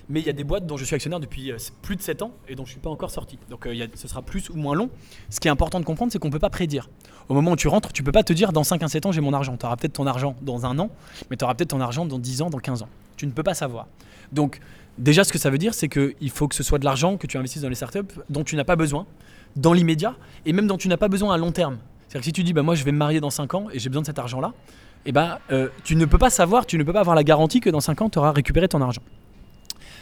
[0.09, 2.23] mais il y a des boîtes dont je suis actionnaire depuis euh, plus de 7
[2.23, 3.37] ans et dont je ne suis pas encore sorti.
[3.49, 4.89] Donc euh, ce sera plus ou moins long.
[5.29, 6.89] Ce qui est important de comprendre, c'est qu'on ne peut pas prédire.
[7.29, 9.05] Au moment où tu rentres, tu ne peux pas te dire dans 5 à 7
[9.05, 9.55] ans, j'ai mon argent.
[9.55, 10.89] Tu auras peut-être ton argent dans un an,
[11.29, 12.89] mais tu auras peut-être ton argent dans 10 ans, dans 15 ans.
[13.17, 13.87] Tu ne peux pas savoir.
[14.31, 14.59] Donc
[14.97, 17.27] déjà, ce que ça veut dire, c'est qu'il faut que ce soit de l'argent que
[17.27, 17.99] tu investisses dans les startups
[18.29, 19.05] dont tu n'as pas besoin
[19.55, 21.77] dans l'immédiat et même dont tu n'as pas besoin à long terme.
[22.07, 23.77] C'est-à-dire que si tu dis, bah, moi je vais me marier dans 5 ans et
[23.77, 24.53] j'ai besoin de cet argent-là,
[25.05, 27.59] eh ben, euh, tu ne peux pas savoir, tu ne peux pas avoir la garantie
[27.59, 29.01] que dans 5 ans, tu auras récupéré ton argent.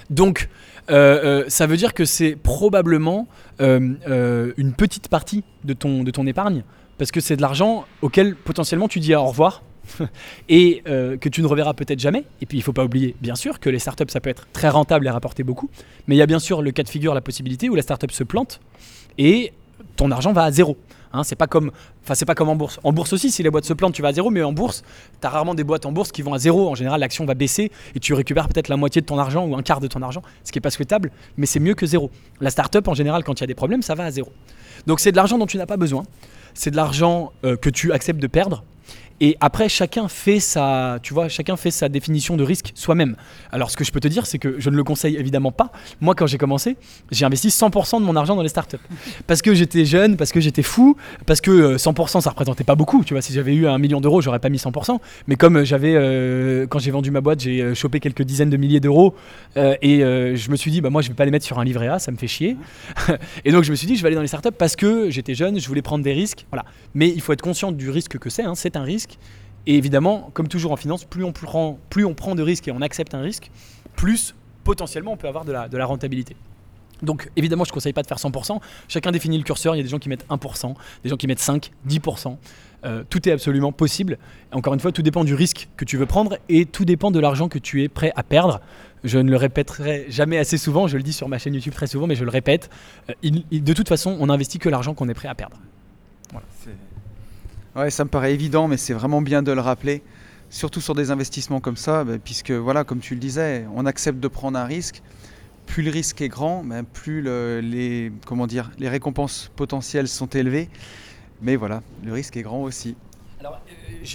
[0.09, 0.49] Donc,
[0.89, 3.27] euh, euh, ça veut dire que c'est probablement
[3.61, 6.63] euh, une petite partie de ton, de ton épargne,
[6.97, 9.63] parce que c'est de l'argent auquel potentiellement tu dis au revoir
[10.49, 12.25] et que tu ne reverras peut-être jamais.
[12.41, 14.47] Et puis il ne faut pas oublier, bien sûr, que les startups, ça peut être
[14.51, 15.69] très rentable et rapporter beaucoup,
[16.07, 18.11] mais il y a bien sûr le cas de figure, la possibilité où la startup
[18.11, 18.59] se plante
[19.17, 19.53] et
[19.95, 20.77] ton argent va à zéro.
[21.13, 21.71] Hein, c'est pas comme,
[22.03, 22.79] enfin c'est pas comme en bourse.
[22.83, 24.83] En bourse aussi, si les boîtes se plantent, tu vas à zéro, mais en bourse,
[25.21, 26.69] tu as rarement des boîtes en bourse qui vont à zéro.
[26.69, 29.55] En général, l'action va baisser et tu récupères peut-être la moitié de ton argent ou
[29.55, 32.11] un quart de ton argent, ce qui est pas souhaitable, mais c'est mieux que zéro.
[32.41, 34.31] La startup, en général, quand il y a des problèmes, ça va à zéro.
[34.85, 36.03] Donc c'est de l'argent dont tu n'as pas besoin,
[36.53, 38.63] c'est de l'argent euh, que tu acceptes de perdre
[39.19, 43.15] Et après, chacun fait sa, tu vois, chacun fait sa définition de risque soi-même.
[43.51, 45.71] Alors, ce que je peux te dire, c'est que je ne le conseille évidemment pas.
[46.01, 46.77] Moi, quand j'ai commencé,
[47.11, 48.77] j'ai investi 100% de mon argent dans les startups.
[49.25, 52.75] Parce que j'étais jeune, parce que j'étais fou, parce que 100% euh, ça représentait pas
[52.75, 53.03] beaucoup.
[53.03, 54.99] Tu vois, si j'avais eu un million d'euros, j'aurais pas mis 100%.
[55.27, 58.57] Mais comme j'avais, euh, quand j'ai vendu ma boîte, j'ai euh, chopé quelques dizaines de
[58.57, 59.15] milliers d'euros
[59.55, 61.87] et je me suis dit, bah moi, je vais pas les mettre sur un livret
[61.87, 62.57] A, ça me fait chier.
[63.45, 65.33] et donc, je me suis dit, je vais aller dans les startups parce que j'étais
[65.33, 66.45] jeune, je voulais prendre des risques.
[66.51, 66.65] Voilà.
[66.93, 68.43] Mais il faut être conscient du risque que c'est.
[68.43, 68.53] Hein.
[68.55, 69.06] C'est un risque.
[69.67, 72.71] Et évidemment, comme toujours en finance, plus on prend, plus on prend de risques et
[72.71, 73.51] on accepte un risque,
[73.95, 74.33] plus
[74.63, 76.35] potentiellement on peut avoir de la, rentabilité.
[77.03, 78.59] Donc évidemment, je ne conseille pas de faire 100%.
[78.87, 79.75] Chacun définit le curseur.
[79.75, 82.37] Il y a des gens qui mettent 1%, des gens qui mettent 5, 10%.
[82.85, 84.17] Euh, tout est absolument possible.
[84.51, 87.19] Encore une fois, tout dépend du risque que tu veux prendre et tout dépend de
[87.19, 88.61] l'argent que tu es prêt à perdre.
[89.03, 90.87] Je ne le répéterai jamais assez souvent.
[90.87, 92.69] Je le dis sur ma chaîne YouTube très souvent, mais je le répète.
[93.09, 93.13] Euh,
[93.51, 95.57] de toute façon, on n'investit que l'argent qu'on est prêt à perdre.
[96.31, 96.47] Voilà.
[97.77, 100.01] Ouais, ça me paraît évident, mais c'est vraiment bien de le rappeler,
[100.49, 104.19] surtout sur des investissements comme ça, bah, puisque voilà, comme tu le disais, on accepte
[104.19, 105.03] de prendre un risque.
[105.67, 110.69] Plus le risque est grand, bah, plus les, comment dire, les récompenses potentielles sont élevées.
[111.43, 112.95] Mais voilà, le risque est grand aussi.
[113.39, 113.61] Alors,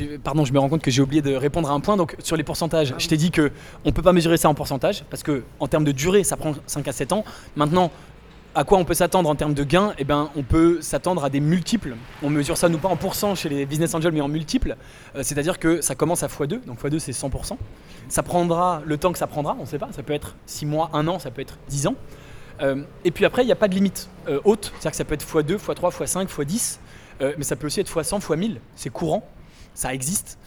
[0.01, 1.97] euh, pardon, je me rends compte que j'ai oublié de répondre à un point.
[1.97, 3.53] Donc, sur les pourcentages, je t'ai dit que
[3.85, 6.55] on peut pas mesurer ça en pourcentage parce que en termes de durée, ça prend
[6.67, 7.25] 5 à 7 ans.
[7.55, 7.93] Maintenant,
[8.55, 11.31] à quoi on peut s'attendre en termes de gains Eh bien, on peut s'attendre à
[11.31, 11.97] des multiples.
[12.23, 14.77] On mesure ça, nous, pas en pourcent chez les business angels, mais en multiples.
[15.17, 17.57] Euh, c'est-à-dire que ça commence à x2, donc x2 c'est 100%.
[18.09, 20.67] Ça prendra le temps que ça prendra, on ne sait pas, ça peut être 6
[20.67, 21.95] mois, 1 an, ça peut être 10 ans.
[22.61, 25.05] Euh, et puis après, il n'y a pas de limite euh, haute, c'est-à-dire que ça
[25.05, 26.79] peut être x2, x3, x5, x10,
[27.39, 29.25] mais ça peut aussi être x100, x1000, c'est courant,
[29.75, 30.39] ça existe.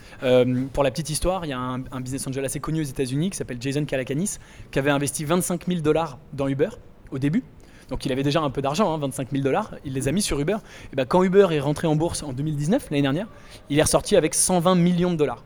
[0.73, 3.29] pour la petite histoire, il y a un, un, business angel assez connu aux États-Unis
[3.29, 4.37] qui s'appelle Jason Calacanis,
[4.71, 6.69] qui avait investi 25 000 dollars dans Uber
[7.11, 7.43] au début.
[7.89, 10.39] Donc il avait déjà un peu d'argent, 25 000 dollars, il les a mis sur
[10.39, 10.57] Uber.
[10.91, 13.27] Et ben, quand Uber est rentré en bourse en 2019, l'année dernière,
[13.69, 15.43] il est ressorti avec 120 millions de dollars.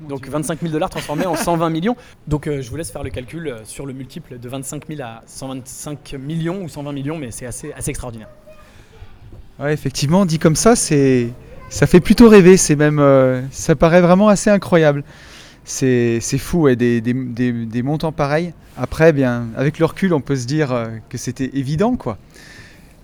[0.00, 1.96] Donc 25 000 dollars transformés en 120 millions.
[2.26, 5.00] Donc euh, je vous laisse faire le calcul euh, sur le multiple de 25 000
[5.02, 8.28] à 125 millions ou 120 millions, mais c'est assez, assez extraordinaire.
[9.58, 11.30] Ouais, effectivement, dit comme ça, c'est
[11.68, 12.56] ça fait plutôt rêver.
[12.56, 15.02] C'est même, euh, ça paraît vraiment assez incroyable
[15.66, 18.54] c'est fou, des, montants pareils.
[18.76, 22.18] Après, bien, avec le recul, on peut se dire euh, que c'était évident, quoi.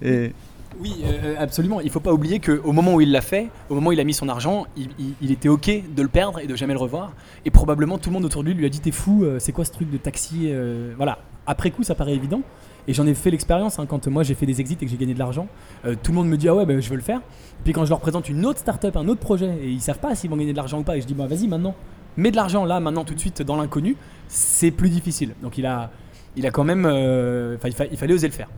[0.02, 0.32] Et...
[0.80, 1.80] Oui, euh, absolument.
[1.80, 4.00] Il ne faut pas oublier qu'au moment où il l'a fait, au moment où il
[4.00, 7.12] a mis son argent, il, était OK de le perdre et de jamais le revoir.
[7.44, 9.52] Et probablement tout le monde autour de lui lui a dit T'es fou, euh, c'est
[9.52, 10.50] quoi ce truc de taxi
[10.96, 11.18] Voilà.
[11.46, 12.42] Après coup, ça paraît évident.
[12.88, 14.96] Et j'en ai fait l'expérience hein, quand moi j'ai fait des exits et que j'ai
[14.96, 15.46] gagné de l'argent.
[15.84, 17.20] tout le monde me dit Ah ouais, ben, je veux le faire.
[17.64, 20.14] Puis quand je leur présente une autre startup, un autre projet, et ils savent pas
[20.14, 21.74] s'ils vont gagner de l'argent ou pas, et je dis Bah vas-y maintenant
[22.16, 23.96] mais de l'argent là, maintenant, tout de suite, dans l'inconnu,
[24.28, 25.34] c'est plus difficile.
[25.42, 25.90] Donc il a,
[26.36, 26.86] il a quand même.
[26.86, 28.48] Euh, il, fallait oser le faire.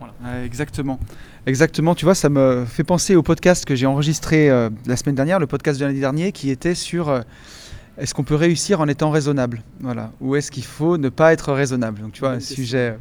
[0.44, 0.98] exactement.
[1.46, 1.94] Exactement.
[1.94, 5.38] Tu vois, ça me fait penser au podcast que j'ai enregistré euh, la semaine dernière,
[5.38, 7.08] le podcast de l'année dernière, qui était sur.
[7.08, 7.20] Euh,
[7.96, 9.62] est-ce qu'on peut réussir en étant raisonnable?
[9.80, 10.10] Voilà.
[10.20, 12.00] Ou est-ce qu'il faut ne pas être raisonnable?
[12.00, 12.98] Donc, tu vois, un sujet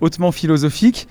[0.00, 1.06] hautement philosophique.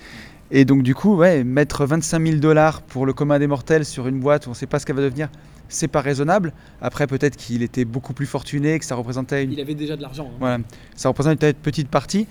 [0.50, 4.06] Et donc, du coup, ouais, mettre 25 000 dollars pour le commun des mortels sur
[4.06, 5.30] une boîte où on ne sait pas ce qu'elle va devenir,
[5.72, 6.52] c'est pas raisonnable.
[6.80, 9.52] Après, peut-être qu'il était beaucoup plus fortuné, que ça représentait une.
[9.52, 10.28] Il avait déjà de l'argent.
[10.32, 10.36] Hein.
[10.38, 10.58] Voilà,
[10.96, 12.26] ça représente une petite partie.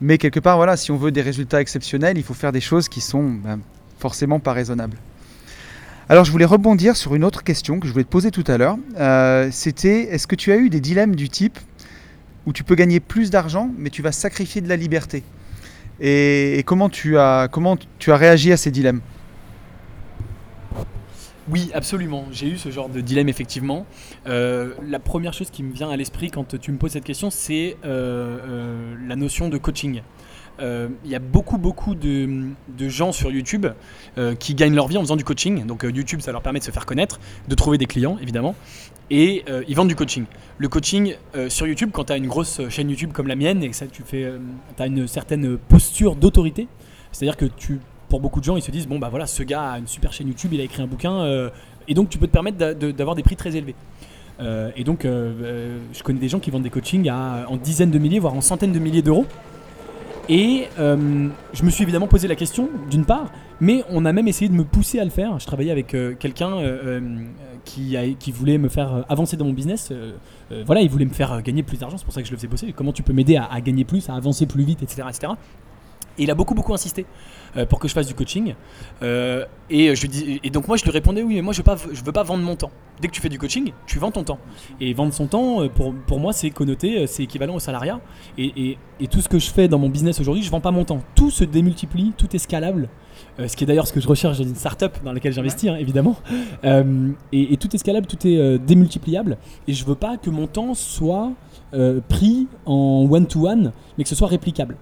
[0.00, 2.88] Mais quelque part, voilà, si on veut des résultats exceptionnels, il faut faire des choses
[2.88, 3.60] qui sont ben,
[3.98, 4.98] forcément pas raisonnables.
[6.08, 8.58] Alors, je voulais rebondir sur une autre question que je voulais te poser tout à
[8.58, 8.76] l'heure.
[8.98, 11.58] Euh, c'était est-ce que tu as eu des dilemmes du type
[12.46, 15.22] où tu peux gagner plus d'argent, mais tu vas sacrifier de la liberté?
[16.00, 19.00] Et, et, comment, tu as, comment tu as réagi à ces dilemmes?
[21.50, 22.24] Oui, absolument.
[22.30, 23.86] J'ai eu ce genre de dilemme effectivement.
[24.26, 27.30] Euh, la première chose qui me vient à l'esprit quand tu me poses cette question,
[27.30, 30.02] c'est euh, euh, la notion de coaching.
[30.60, 33.66] Il y a beaucoup, beaucoup de, gens sur YouTube
[34.38, 35.66] qui gagnent leur vie en faisant du coaching.
[35.66, 37.18] Donc YouTube, ça leur permet de se faire connaître,
[37.48, 38.54] de trouver des clients évidemment,
[39.10, 40.26] et ils vendent du coaching.
[40.58, 41.16] Le coaching
[41.48, 43.88] sur YouTube, quand tu as une grosse chaîne YouTube comme la mienne et que ça,
[43.88, 44.32] tu fais,
[44.78, 46.68] as une certaine posture d'autorité,
[47.10, 47.80] c'est-à-dire que tu
[48.14, 50.12] pour beaucoup de gens, ils se disent bon bah voilà, ce gars a une super
[50.12, 51.50] chaîne YouTube, il a écrit un bouquin, euh,
[51.88, 53.74] et donc tu peux te permettre d'avoir des prix très élevés.
[54.38, 57.90] Euh, et donc, euh, je connais des gens qui vendent des coachings à, en dizaines
[57.90, 59.26] de milliers, voire en centaines de milliers d'euros.
[60.28, 64.48] Et je me suis évidemment posé la question, d'une part, mais on a même essayé
[64.48, 65.40] de me pousser à le faire.
[65.40, 65.88] Je travaillais avec
[66.20, 66.58] quelqu'un
[67.64, 69.92] qui, voulait me faire avancer dans mon business.
[70.66, 72.48] voilà, il voulait me faire gagner plus d'argent, c'est pour ça que je le faisais
[72.48, 72.72] bosser.
[72.76, 75.02] Comment tu peux m'aider à, gagner plus, à avancer plus vite, etc.
[75.10, 75.32] etc.
[76.18, 77.06] Et il a beaucoup, beaucoup insisté
[77.56, 78.54] euh, pour que je fasse du coaching.
[79.02, 81.76] Euh, et, je dis, et donc moi, je lui répondais oui, mais moi, je ne
[81.76, 82.70] veux, veux, pas vendre mon temps.
[83.00, 84.38] Dès que tu fais du coaching, tu vends ton temps.
[84.80, 88.00] Et vendre son temps, euh, pour, pour moi, c'est connoté, c'est équivalent au salariat.
[88.38, 90.70] Et, et, tout ce que je fais dans mon business aujourd'hui, je ne vends pas
[90.70, 91.00] mon temps.
[91.14, 92.88] Tout se démultiplie, tout est scalable.
[93.38, 95.76] ce qui est d'ailleurs ce que je recherche dans une startup dans laquelle j'investis, hein,
[95.76, 96.16] évidemment.
[97.32, 99.36] et, tout est scalable, tout est démultipliable.
[99.68, 101.32] Et je veux pas que mon temps soit
[102.08, 104.76] pris en one-to-one, mais que ce soit réplicable.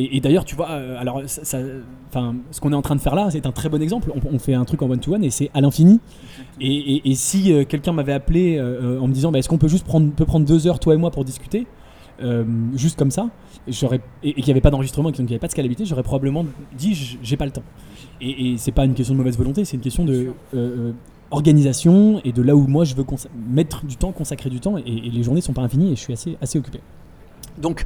[0.00, 1.58] Et, d'ailleurs, tu vois, euh, alors, ça,
[2.52, 4.12] ce qu'on est en train de faire là, c'est un très bon exemple.
[4.30, 5.98] On, fait un truc en one-to-one et c'est à l'infini.
[6.60, 9.84] Et, si euh, quelqu'un m'avait appelé euh, en me disant, bah, est-ce qu'on peut juste
[9.84, 11.66] prendre, peut prendre deux heures, toi et moi, pour discuter,
[12.74, 13.28] juste comme ça,
[13.66, 13.72] et,
[14.22, 16.46] et qu'il n'y avait pas d'enregistrement et qu'il n'y avait pas de scalabilité, j'aurais probablement
[16.76, 17.64] dit, j'ai pas le temps.
[18.20, 20.32] Et, c'est pas une question de mauvaise volonté, c'est une question de
[21.30, 23.04] organisation et de là où moi je veux
[23.50, 26.12] mettre du temps, consacrer du temps, et, les journées sont pas infinies et je suis
[26.12, 26.78] assez, assez occupé.
[27.60, 27.84] Donc,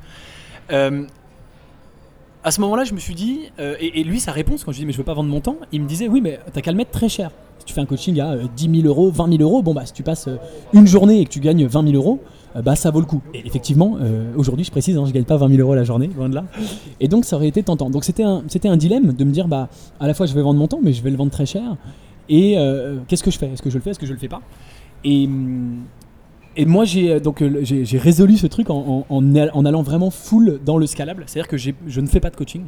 [2.45, 4.83] à ce moment-là, je me suis dit, euh, et, lui, sa réponse, quand je lui
[4.83, 6.73] dis, mais je veux pas vendre mon temps, il me disait, oui, mais t'as qu'à
[6.73, 7.31] le mettre très cher.
[7.59, 9.87] Si tu fais un coaching à 10 euh, 000 euros, 20 000 euros, bon, bah,
[9.87, 10.37] si tu passes euh,
[10.73, 12.21] une journée et que tu gagnes 20 000 euros,
[12.65, 13.23] bah, ça vaut le coup.
[13.33, 13.97] Et effectivement,
[14.37, 16.45] aujourd'hui, je précise, hein, je gagne pas 20 000 euros la journée, loin de là.
[17.01, 17.89] Et donc, ça aurait été tentant.
[17.89, 20.59] Donc, c'était un, un dilemme de me dire, bah, à la fois, je vais vendre
[20.59, 21.63] mon temps, mais je vais le vendre très cher.
[22.29, 22.59] Et
[23.09, 23.47] qu'est-ce que je fais?
[23.47, 23.93] Est-ce que je le fais?
[23.93, 24.43] Est-ce que je le fais pas?
[25.03, 25.85] Et, hum,
[26.57, 30.77] et moi, j'ai euh, donc euh, j'ai résolu ce truc en, allant vraiment full dans
[30.79, 31.25] le scalable.
[31.27, 32.65] C'est-à-dire que je ne fais pas de coaching,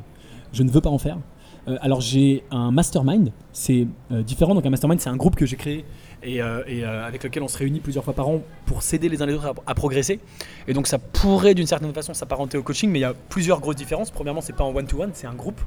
[0.52, 1.18] je ne veux pas en faire.
[1.66, 4.54] Euh, alors j'ai un mastermind, c'est différent.
[4.54, 5.84] Donc un mastermind, c'est un groupe que j'ai créé
[6.22, 9.34] et, avec lequel on se réunit plusieurs fois par an pour s'aider les uns les
[9.34, 10.20] autres à, progresser.
[10.66, 13.60] Et donc ça pourrait d'une certaine façon s'apparenter au coaching, mais il y a plusieurs
[13.60, 14.10] grosses différences.
[14.10, 15.60] Premièrement, c'est pas en one-to-one, c'est un groupe.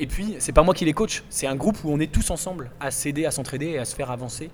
[0.00, 2.32] Et puis, c'est pas moi qui les coach, c'est un groupe où on est tous
[2.32, 4.50] ensemble à s'aider, à s'entraider et à se faire avancer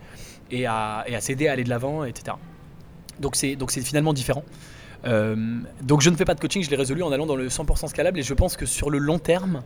[0.50, 2.36] et à, et à s'aider à aller de l'avant, etc.
[3.20, 4.44] Donc c'est donc c'est finalement différent.
[5.04, 7.48] Euh, donc je ne fais pas de coaching, je l'ai résolu en allant dans le
[7.48, 9.62] 100% scalable et je pense que sur le long terme,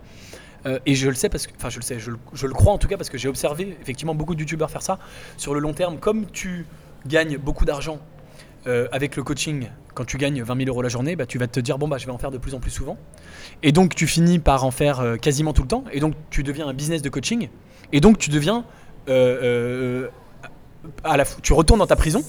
[0.67, 2.79] euh, et je le sais parce que, enfin je le sais, je, le crois en
[2.79, 4.99] tout cas parce que j'ai observé effectivement beaucoup de youtubeurs faire ça.
[5.37, 6.67] Sur le long terme, comme tu
[7.07, 7.99] gagnes beaucoup d'argent
[8.67, 11.47] euh, avec le coaching, quand tu gagnes 20 000 euros la journée, bah, tu vas
[11.47, 12.97] te dire bon bah je vais en faire de plus en plus souvent.
[13.63, 15.85] Et donc tu finis par en faire quasiment tout le temps.
[15.93, 17.49] Et donc tu deviens un business de coaching.
[17.93, 18.65] Et donc tu deviens
[21.03, 22.23] à la, tu retournes dans ta prison.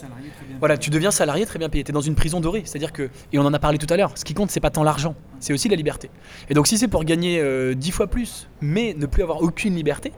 [0.59, 1.83] Voilà, tu deviens salarié très bien payé.
[1.83, 2.63] Tu es dans une prison dorée.
[2.65, 4.69] C'est-à-dire que, et on en a parlé tout à l'heure, ce qui compte, c'est pas
[4.69, 6.09] tant l'argent, c'est aussi la liberté.
[6.49, 9.41] Et donc, si c'est pour gagner euh, dix 10 fois plus, mais ne plus avoir
[9.41, 10.11] aucune liberté,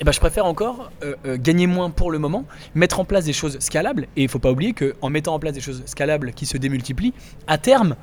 [0.00, 2.44] eh ben, je préfère encore euh, euh, gagner moins pour le moment,
[2.74, 4.08] mettre en place des choses scalables.
[4.16, 7.14] Et il faut pas oublier qu'en mettant en place des choses scalables qui se démultiplient,
[7.46, 7.94] à terme,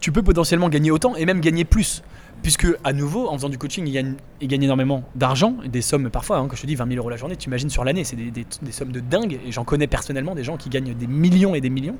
[0.00, 2.02] tu peux potentiellement gagner autant et même gagner plus.
[2.42, 6.08] Puisque, à nouveau, en faisant du coaching, il gagne, il gagne énormément d'argent, des sommes
[6.08, 8.04] parfois, hein, quand je te dis 20 000 euros la journée, tu imagines sur l'année,
[8.04, 11.54] c'est des, sommes de dingue, et j'en connais personnellement des gens qui gagnent des millions
[11.54, 11.96] et des millions.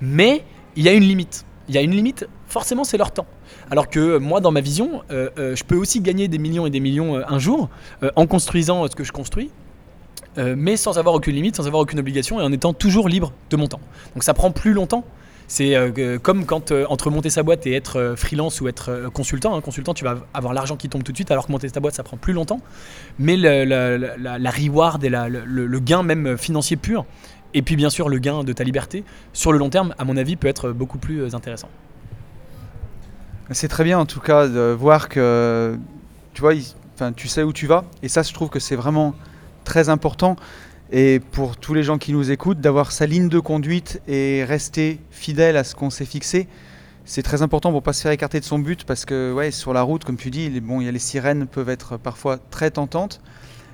[0.00, 0.44] Mais
[0.76, 1.44] il y a une limite.
[1.68, 3.26] Il y a une limite, forcément, c'est leur temps.
[3.70, 6.70] Alors que moi, dans ma vision, euh, euh, je peux aussi gagner des millions et
[6.70, 7.68] des millions euh, un jour
[8.16, 9.50] en construisant ce que je construis,
[10.36, 13.56] mais sans avoir aucune limite, sans avoir aucune obligation et en étant toujours libre de
[13.56, 13.80] mon temps.
[14.14, 15.04] Donc ça prend plus longtemps
[15.48, 19.08] c'est euh, comme quand euh, entre monter sa boîte et être euh, freelance ou être
[19.14, 19.56] consultant.
[19.56, 21.80] Hein, consultant, tu vas avoir l'argent qui tombe tout de suite, alors que monter ta
[21.80, 22.60] boîte, ça prend plus longtemps.
[23.18, 27.06] Mais la, reward et le, gain même financier pur,
[27.54, 30.18] et puis bien sûr le gain de ta liberté, sur le long terme, à mon
[30.18, 31.70] avis, peut être beaucoup plus intéressant.
[33.50, 35.78] C'est très bien en tout cas de voir que
[36.34, 36.52] tu vois,
[37.16, 39.14] tu sais où tu vas, et ça, je trouve que c'est vraiment
[39.64, 40.36] très important
[40.90, 45.00] et pour tous les gens qui nous écoutent, d'avoir sa ligne de conduite et rester
[45.10, 46.48] fidèle à ce qu'on s'est fixé.
[47.04, 49.72] C'est très important pour pas se faire écarter de son but parce que ouais, sur
[49.72, 52.70] la route, comme tu dis, les, bon, y a les sirènes peuvent être parfois très
[52.70, 53.20] tentantes.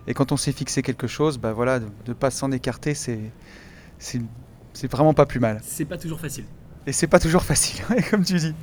[0.07, 3.19] Et quand on s'est fixé quelque chose, bah voilà, de ne pas s'en écarter, c'est,
[3.99, 4.21] c'est,
[4.91, 5.61] vraiment pas plus mal.
[5.65, 6.45] C'est pas toujours facile.
[6.87, 8.55] Et c'est pas toujours facile, comme tu dis.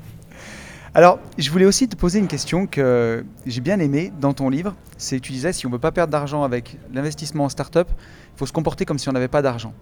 [0.94, 4.76] Alors, je voulais aussi te poser une question que j'ai bien aimée dans ton livre.
[4.98, 7.88] C'est tu disais si on ne veut pas perdre d'argent avec l'investissement en start-up,
[8.36, 9.74] il faut se comporter comme si on n'avait pas d'argent.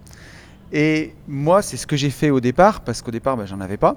[0.71, 3.77] Et moi, c'est ce que j'ai fait au départ, parce qu'au départ, ben, j'en avais
[3.77, 3.95] pas.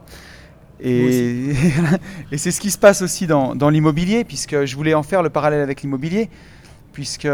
[0.80, 1.50] Et,
[2.32, 5.22] et c'est ce qui se passe aussi dans, dans l'immobilier, puisque je voulais en faire
[5.22, 6.30] le parallèle avec l'immobilier,
[6.94, 7.28] puisque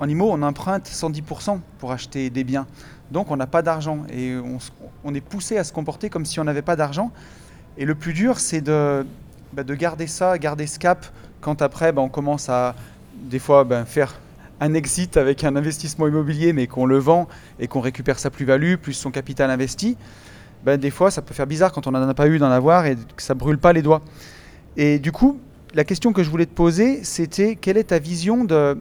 [0.00, 2.66] en IMO, on emprunte 110% pour acheter des biens.
[3.12, 4.58] Donc on n'a pas d'argent et on,
[5.04, 7.12] on, est poussé à se comporter comme si on n'avait pas d'argent.
[7.78, 9.06] Et le plus dur, c'est de,
[9.52, 11.06] bah, de garder ça, garder ce cap,
[11.40, 12.74] quand après, bah, on commence à,
[13.14, 14.20] des fois, bah, faire
[14.60, 17.28] un exit avec un investissement immobilier, mais qu'on le vend
[17.60, 19.96] et qu'on récupère sa plus-value, plus son capital investi,
[20.66, 22.96] des fois ça peut faire bizarre quand on n'en a pas eu d'en avoir et
[22.96, 24.02] que ça brûle pas les doigts.
[24.76, 25.38] Et du coup,
[25.72, 28.76] la question que je voulais te poser, c'était quelle est ta vision de,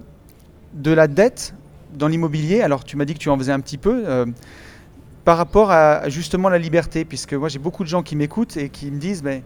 [0.74, 1.54] de la dette
[1.94, 2.62] dans l'immobilier?
[2.62, 4.04] Alors tu m'as dit que tu en faisais un petit peu.
[4.06, 4.26] Euh,
[5.28, 8.70] par rapport à justement la liberté, puisque moi j'ai beaucoup de gens qui m'écoutent et
[8.70, 9.44] qui me disent, mais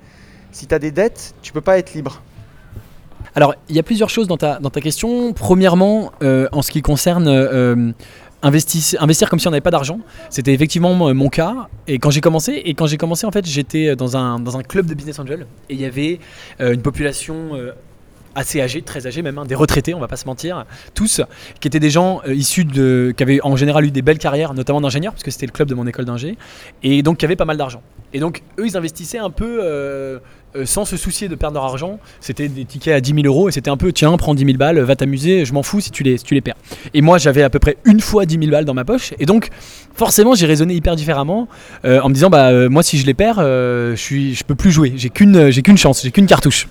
[0.51, 2.21] si tu as des dettes, tu peux pas être libre.
[3.33, 5.33] Alors, il y a plusieurs choses dans ta, question.
[5.33, 7.91] Premièrement, euh, en ce qui concerne euh,
[8.43, 11.67] investir, investir comme si on n'avait pas d'argent, c'était effectivement mon cas.
[11.87, 14.93] Et quand j'ai commencé, et quand j'ai commencé, en fait, j'étais dans un, club de
[14.93, 16.19] business angel et il y avait
[16.59, 17.53] euh, une population
[18.35, 21.21] assez âgés, très âgés même, hein, des retraités, on va pas se mentir, tous,
[21.59, 24.53] qui étaient des gens euh, issus de, qui avaient en général eu des belles carrières,
[24.53, 26.37] notamment d'ingénieurs, parce que c'était le club de mon école d'ingé,
[26.83, 27.81] et donc qui avaient pas mal d'argent.
[28.13, 30.19] Et donc eux, ils investissaient un peu euh,
[30.55, 31.99] euh, sans se soucier de perdre leur argent.
[32.19, 34.57] C'était des tickets à 10 000 euros, et c'était un peu, tiens, prends 10 000
[34.57, 36.57] balles, va t'amuser, je m'en fous si tu les, si tu les perds.
[36.93, 39.25] Et moi, j'avais à peu près une fois 10 000 balles dans ma poche, et
[39.25, 39.49] donc
[39.93, 41.47] forcément, j'ai raisonné hyper différemment,
[41.83, 44.93] en me disant, bah moi, si je les perds, je suis, je peux plus jouer,
[44.95, 46.67] j'ai qu'une, j'ai qu'une chance, j'ai qu'une cartouche.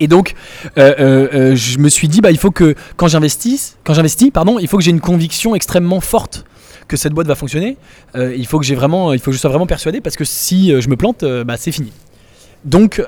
[0.00, 0.34] Et donc,
[0.78, 4.30] euh, euh, euh, je me suis dit, bah, il faut que quand j'investisse, quand j'investis,
[4.30, 6.44] pardon, il faut que j'ai une conviction extrêmement forte
[6.88, 7.78] que cette boîte va fonctionner.
[8.14, 10.68] il faut que j'ai vraiment, il faut que je sois vraiment persuadé parce que si
[10.68, 11.92] je me plante, bah, c'est fini.
[12.66, 13.02] Donc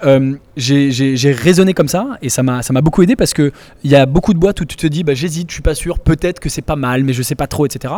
[0.56, 3.52] j'ai raisonné comme ça et ça m'a beaucoup aidé parce qu'il
[3.84, 5.98] y a beaucoup de boîtes où tu te dis bah, j'hésite, je suis pas sûr,
[5.98, 7.92] peut-être que c'est pas mal, mais je sais pas trop, etc.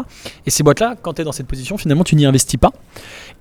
[0.47, 2.72] Et ces boîtes-là, quand tu es dans cette position, finalement tu n'y investis pas.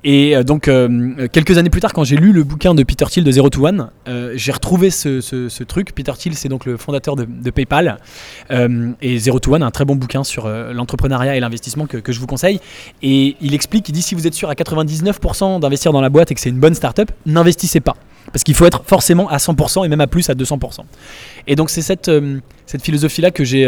[0.04, 3.06] Et euh, donc, euh, quelques années plus tard, quand j'ai lu le bouquin de Peter
[3.06, 5.94] Thiel de Zero to One, euh, j'ai retrouvé ce, truc.
[5.94, 7.98] Peter Thiel, c'est donc le fondateur de, PayPal.
[8.50, 12.28] et Zero to One, un très bon bouquin sur l'entrepreneuriat et l'investissement que, je vous
[12.28, 12.60] conseille.
[13.02, 16.32] Et il explique, il dit si vous êtes sûr à 99% d'investir dans la boîte
[16.32, 17.96] et que c'est une bonne startup, n'investissez pas.
[18.32, 20.82] Parce qu'il faut être forcément à 100% et même à plus à 200%.
[21.48, 23.66] Et donc, c'est cette philosophie-là que j'ai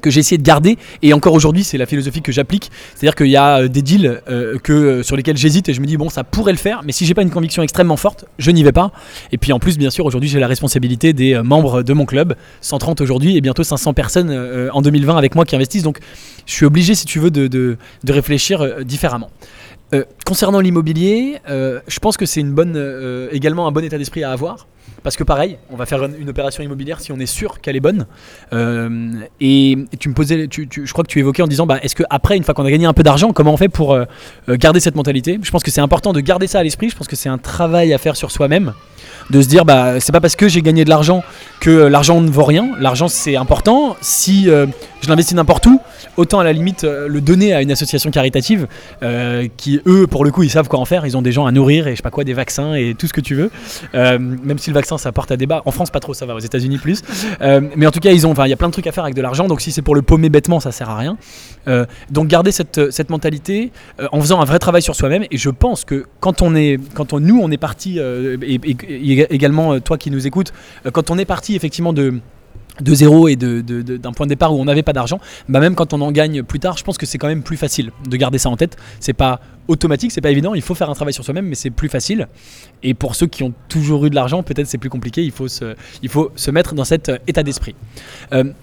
[0.00, 0.78] que j'ai essayé de garder.
[1.02, 2.70] Et encore aujourd'hui c'est la philosophie que j'applique.
[2.94, 5.68] C'est à dire qu'il y a euh, des deals euh, que, euh, sur lesquels j'hésite
[5.68, 6.82] et je me dis bon ça pourrait le faire.
[6.84, 8.92] Mais si j'ai pas une conviction extrêmement forte je n'y vais pas.
[9.32, 12.34] Et puis en plus bien sûr aujourd'hui j'ai la responsabilité des membres de mon club.
[12.60, 14.30] 130 aujourd'hui et bientôt 500 personnes
[14.72, 15.82] en 2020 avec moi qui investissent.
[15.82, 15.98] Donc
[16.46, 19.30] je suis obligé si tu veux de, de, de réfléchir différemment.
[20.26, 24.66] Concernant l'immobilier, je pense que c'est une bonne, également un bon état d'esprit à avoir.
[25.02, 27.80] Parce que pareil, on va faire une opération immobilière si on est sûr qu'elle est
[27.80, 28.06] bonne.
[28.52, 32.36] Euh, et, tu me posais, je crois que tu évoquais en disant, bah, est-ce qu'après,
[32.36, 34.04] une fois qu'on a gagné un peu d'argent, comment on fait pour euh,
[34.48, 35.38] euh, garder cette mentalité?
[35.40, 36.90] Je pense que c'est important de garder ça à l'esprit.
[36.90, 38.74] Je pense que c'est un travail à faire sur soi-même
[39.30, 41.22] de se dire bah c'est pas parce que j'ai gagné de l'argent
[41.60, 42.70] que l'argent ne vaut rien.
[42.78, 43.96] L'argent c'est important.
[44.00, 44.48] Si
[45.00, 45.80] je l'investis n'importe où,
[46.16, 48.66] autant à la limite euh, le donner à une association caritative
[49.02, 51.06] euh, qui eux pour le coup ils savent quoi en faire.
[51.06, 53.06] Ils ont des gens à nourrir et je sais pas quoi des vaccins et tout
[53.06, 53.50] ce que tu veux.
[53.94, 55.62] même si le vaccin ça porte à débat.
[55.64, 56.34] En France pas trop ça va.
[56.34, 57.02] Aux États-Unis plus.
[57.40, 59.46] mais en tout cas il y a plein de trucs à faire avec de l'argent.
[59.48, 61.16] Donc si c'est pour le paumer bêtement ça sert à rien.
[62.10, 63.70] donc garder cette, cette mentalité
[64.12, 65.24] en faisant un vrai travail sur soi-même.
[65.30, 69.26] Et je pense que quand on est quand on, nous on est parti et, et
[69.30, 70.52] également euh, toi qui nous écoutes,
[70.86, 72.20] euh, quand on est parti effectivement de
[72.80, 75.74] de zéro et d'un de, point de départ où on n'avait pas d'argent, bah même
[75.74, 78.16] quand on en gagne plus tard, je pense que c'est quand même plus facile de
[78.16, 78.76] garder ça en tête.
[79.00, 81.70] C'est pas automatique, c'est pas évident, il faut faire un travail sur soi-même, mais c'est
[81.70, 82.28] plus facile.
[82.82, 85.48] Et pour ceux qui ont toujours eu de l'argent, peut-être c'est plus compliqué, il faut
[85.48, 87.74] se, mettre dans cet euh, état d'esprit.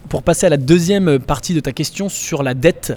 [0.09, 2.93] pour passer à la deuxième partie de ta question sur la dette,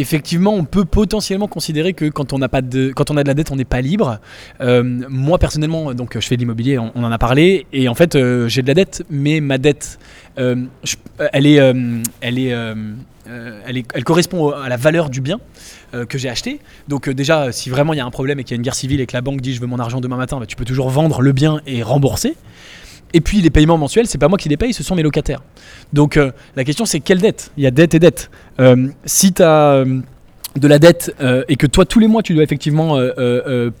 [0.00, 3.28] effectivement, on peut potentiellement considérer que quand on, n'a pas de, quand on a de
[3.28, 4.18] la dette, on n'est pas libre.
[4.60, 8.16] Euh, moi, personnellement, donc, je fais de l'immobilier, on, en a parlé, et en fait,
[8.16, 9.98] euh, j'ai de la dette, mais ma dette,
[10.38, 10.64] euh,
[11.32, 11.56] elle, est,
[12.20, 15.38] elle, est, elle, elle, correspond à la valeur du bien
[16.08, 16.60] que j'ai acheté.
[16.88, 18.74] Donc, déjà, si vraiment il y a un problème et qu'il y a une guerre
[18.74, 20.64] civile et que la banque dit je veux mon argent demain matin, bah, tu peux
[20.64, 22.36] toujours vendre le bien et rembourser.
[23.12, 25.42] Et puis les paiements mensuels, c'est pas moi qui les paye, ce sont mes locataires.
[25.92, 27.50] Donc euh, la question c'est quelle dette?
[27.56, 28.30] Il y a dette et dette.
[28.60, 30.00] Euh, si tu as euh,
[30.56, 31.14] de la dette
[31.48, 32.98] et que toi tous les mois tu dois effectivement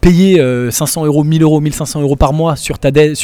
[0.00, 3.18] payer 500 euros, 1000 euros, 1500 euros par mois sur ta dette,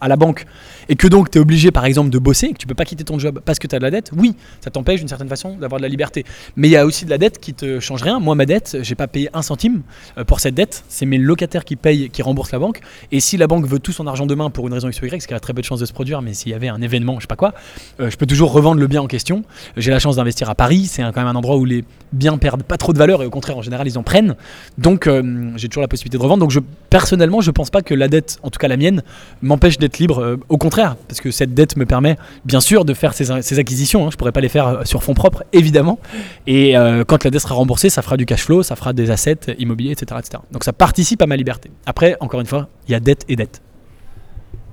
[0.00, 0.44] à la banque
[0.88, 3.04] et que donc tu es obligé par exemple de bosser, que tu peux pas quitter
[3.04, 5.56] ton job parce que tu as de la dette, oui, ça t'empêche d'une certaine façon
[5.56, 6.24] d'avoir de la liberté.
[6.56, 8.20] Mais il y a aussi de la dette qui te change rien.
[8.20, 9.82] Moi, ma dette, j'ai pas payé un centime
[10.18, 10.84] euh, pour cette dette.
[10.88, 12.80] C'est mes locataires qui payent, qui remboursent la banque.
[13.10, 15.22] Et si la banque veut tout son argent demain pour une raison X ou Y,
[15.22, 16.82] ce qui a très peu de chances de se produire, mais s'il y avait un
[16.82, 17.54] événement, je sais pas quoi,
[18.00, 19.44] euh, je peux toujours revendre le bien en question.
[19.76, 20.86] J'ai la chance d'investir à Paris.
[20.86, 23.30] C'est quand même un endroit où les biens perdent pas trop de valeur et au
[23.30, 24.36] contraire, en général, ils en prennent.
[24.76, 26.40] Donc, euh, j'ai toujours la possibilité de revendre.
[26.40, 26.60] Donc, je,
[26.90, 29.02] personnellement, je pense pas que la dette, en tout cas la mienne,
[29.40, 30.38] m'empêche d'être libre.
[30.48, 34.06] au contraire, parce que cette dette me permet bien sûr de faire ces, acquisitions.
[34.06, 34.10] Hein.
[34.10, 35.98] Je pourrais pas les faire euh, sur fonds propres, évidemment.
[36.46, 39.10] Et euh, quand la dette sera remboursée, ça fera du cash flow, ça fera des
[39.10, 40.42] assets immobiliers, etc., etc.
[40.52, 41.70] Donc ça participe à ma liberté.
[41.86, 43.62] Après, encore une fois, il y a dette et dette.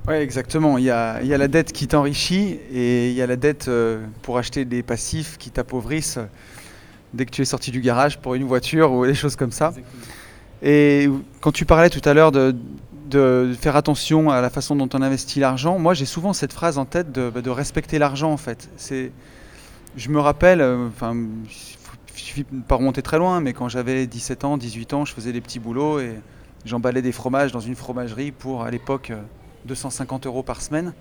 [0.08, 0.78] Oui, exactement.
[0.78, 4.38] Il y, a, la dette qui t'enrichit et il y a la dette euh, pour
[4.38, 6.20] acheter des passifs qui t'appauvrissent
[7.14, 9.74] dès que tu es sorti du garage pour une voiture ou des choses comme ça.
[10.62, 11.10] Et
[11.42, 12.56] quand tu parlais tout à l'heure de,
[13.10, 15.80] de faire attention à la façon dont on investit l'argent.
[15.80, 18.70] Moi, j'ai souvent cette phrase en tête de, bah, respecter l'argent, en fait.
[18.78, 19.12] C'est,
[19.98, 24.06] je me rappelle, euh, enfin, il suffit de pas remonter très loin, mais quand j'avais
[24.06, 26.14] 17 ans, 18 ans, je faisais des petits boulots et
[26.66, 29.12] j'emballais des fromages dans une fromagerie pour, à l'époque,
[29.66, 30.94] 250 euros par semaine.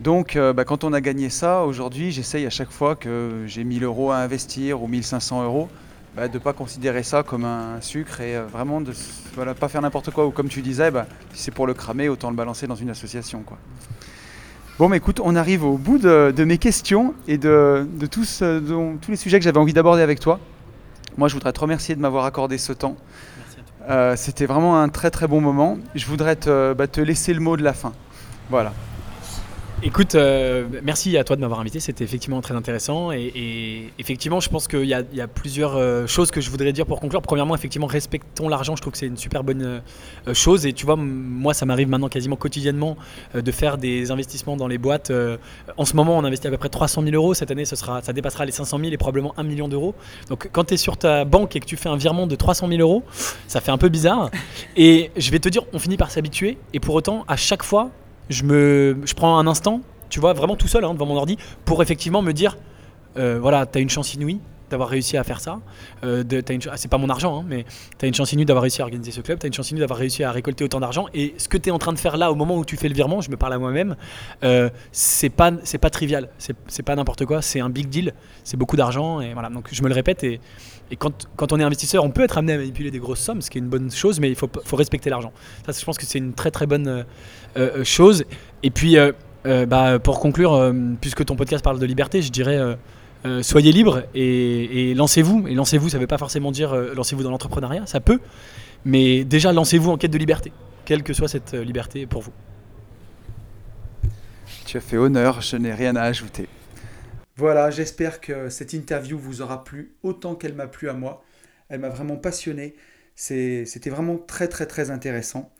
[0.00, 3.84] Donc, bah, quand on a gagné ça, aujourd'hui, j'essaye à chaque fois que j'ai 1000
[3.84, 5.68] euros à investir ou 1500 euros,
[6.16, 8.92] bah, de ne pas considérer ça comme un sucre et vraiment de
[9.38, 10.26] ne pas faire n'importe quoi.
[10.26, 12.90] Ou comme tu disais, bah, si c'est pour le cramer, autant le balancer dans une
[12.90, 13.42] association.
[13.46, 13.58] Quoi.
[14.78, 18.42] Bon, mais écoute, on arrive au bout de, mes questions et de, tous,
[19.00, 20.40] tous les sujets que j'avais envie d'aborder avec toi.
[21.16, 22.96] Moi, je voudrais te remercier de m'avoir accordé ce temps.
[23.88, 25.78] Euh, c'était vraiment un très très bon moment.
[25.94, 27.92] Je voudrais te, te laisser le mot de la fin.
[28.48, 28.72] Voilà.
[29.84, 34.48] Écoute, euh, merci à toi de m'avoir invité, c'était effectivement très intéressant et, effectivement je
[34.48, 37.20] pense qu'il y, a plusieurs euh, choses que je voudrais dire pour conclure.
[37.20, 39.82] Premièrement, effectivement, respectons l'argent, je trouve que c'est une super bonne
[40.28, 42.96] euh, chose et tu vois, moi ça m'arrive maintenant quasiment quotidiennement
[43.34, 45.10] de faire des investissements dans les boîtes.
[45.76, 48.02] en ce moment, on investit à peu près 300 000 euros, cette année ça, sera,
[48.02, 49.96] ça dépassera les 500 000 et probablement 1 million d'euros.
[50.28, 52.68] Donc quand tu es sur ta banque et que tu fais un virement de 300
[52.68, 53.02] 000 euros,
[53.48, 54.30] ça fait un peu bizarre
[54.76, 57.90] et je vais te dire, on finit par s'habituer et pour autant, à chaque fois,
[58.28, 61.38] je, me, je prends un instant, tu vois, vraiment tout seul hein, devant mon ordi,
[61.64, 62.56] pour effectivement me dire,
[63.16, 64.40] euh, voilà, tu as une chance inouïe
[64.72, 65.60] d'avoir réussi à faire ça.
[66.04, 66.24] Euh,
[66.70, 67.64] ah, c'est pas mon argent, hein, mais
[67.98, 69.70] tu as une chance inouïe d'avoir réussi à organiser ce club, tu as une chance
[69.70, 71.06] inouïe d'avoir réussi à récolter autant d'argent.
[71.14, 72.88] Et ce que tu es en train de faire là, au moment où tu fais
[72.88, 73.96] le virement, je me parle à moi-même,
[74.44, 78.12] euh, c'est pas, pas trivial, c'est pas n'importe quoi, c'est un big deal,
[78.44, 79.20] c'est beaucoup d'argent.
[79.20, 80.24] Et voilà, donc je me le répète.
[80.24, 80.40] Et,
[80.98, 83.48] quand, quand, on est investisseur, on peut être amené à manipuler des grosses sommes, ce
[83.48, 85.32] qui est une bonne chose, mais il faut, faut respecter l'argent.
[85.64, 87.02] Ça, je pense que c'est une très très bonne euh,
[87.56, 88.24] euh, chose.
[88.62, 89.12] Et puis, euh,
[89.66, 92.76] bah, pour conclure, puisque ton podcast parle de liberté, je dirais
[93.42, 95.46] soyez libre et, et lancez-vous.
[95.48, 98.20] Et lancez-vous, ça ne veut pas forcément dire lancez-vous dans l'entrepreneuriat, ça peut,
[98.84, 100.52] mais déjà lancez-vous en quête de liberté,
[100.84, 102.32] quelle que soit cette liberté pour vous.
[104.66, 106.48] Tu as fait honneur, je n'ai rien à ajouter.
[107.36, 111.24] Voilà, j'espère que cette interview vous aura plu autant qu'elle m'a plu à moi.
[111.68, 112.74] Elle m'a vraiment passionné.
[113.14, 115.50] C'était vraiment très très très intéressant.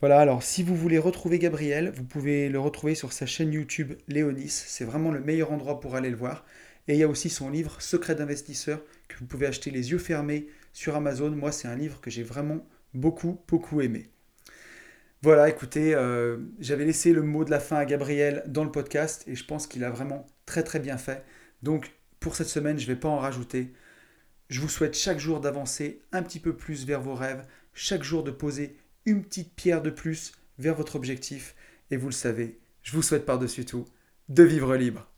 [0.00, 3.94] Voilà, alors si vous voulez retrouver Gabriel, vous pouvez le retrouver sur sa chaîne YouTube
[4.08, 4.50] Léonis.
[4.50, 6.44] C'est vraiment le meilleur endroit pour aller le voir.
[6.88, 9.98] Et il y a aussi son livre Secret d'investisseur que vous pouvez acheter les yeux
[9.98, 11.30] fermés sur Amazon.
[11.30, 14.10] Moi, c'est un livre que j'ai vraiment beaucoup beaucoup aimé.
[15.22, 19.24] Voilà, écoutez, euh, j'avais laissé le mot de la fin à Gabriel dans le podcast
[19.26, 21.24] et je pense qu'il a vraiment très très bien fait.
[21.62, 23.72] Donc pour cette semaine, je ne vais pas en rajouter.
[24.50, 28.22] Je vous souhaite chaque jour d'avancer un petit peu plus vers vos rêves, chaque jour
[28.22, 28.76] de poser
[29.06, 31.54] une petite pierre de plus vers votre objectif.
[31.90, 33.86] Et vous le savez, je vous souhaite par-dessus tout
[34.28, 35.13] de vivre libre.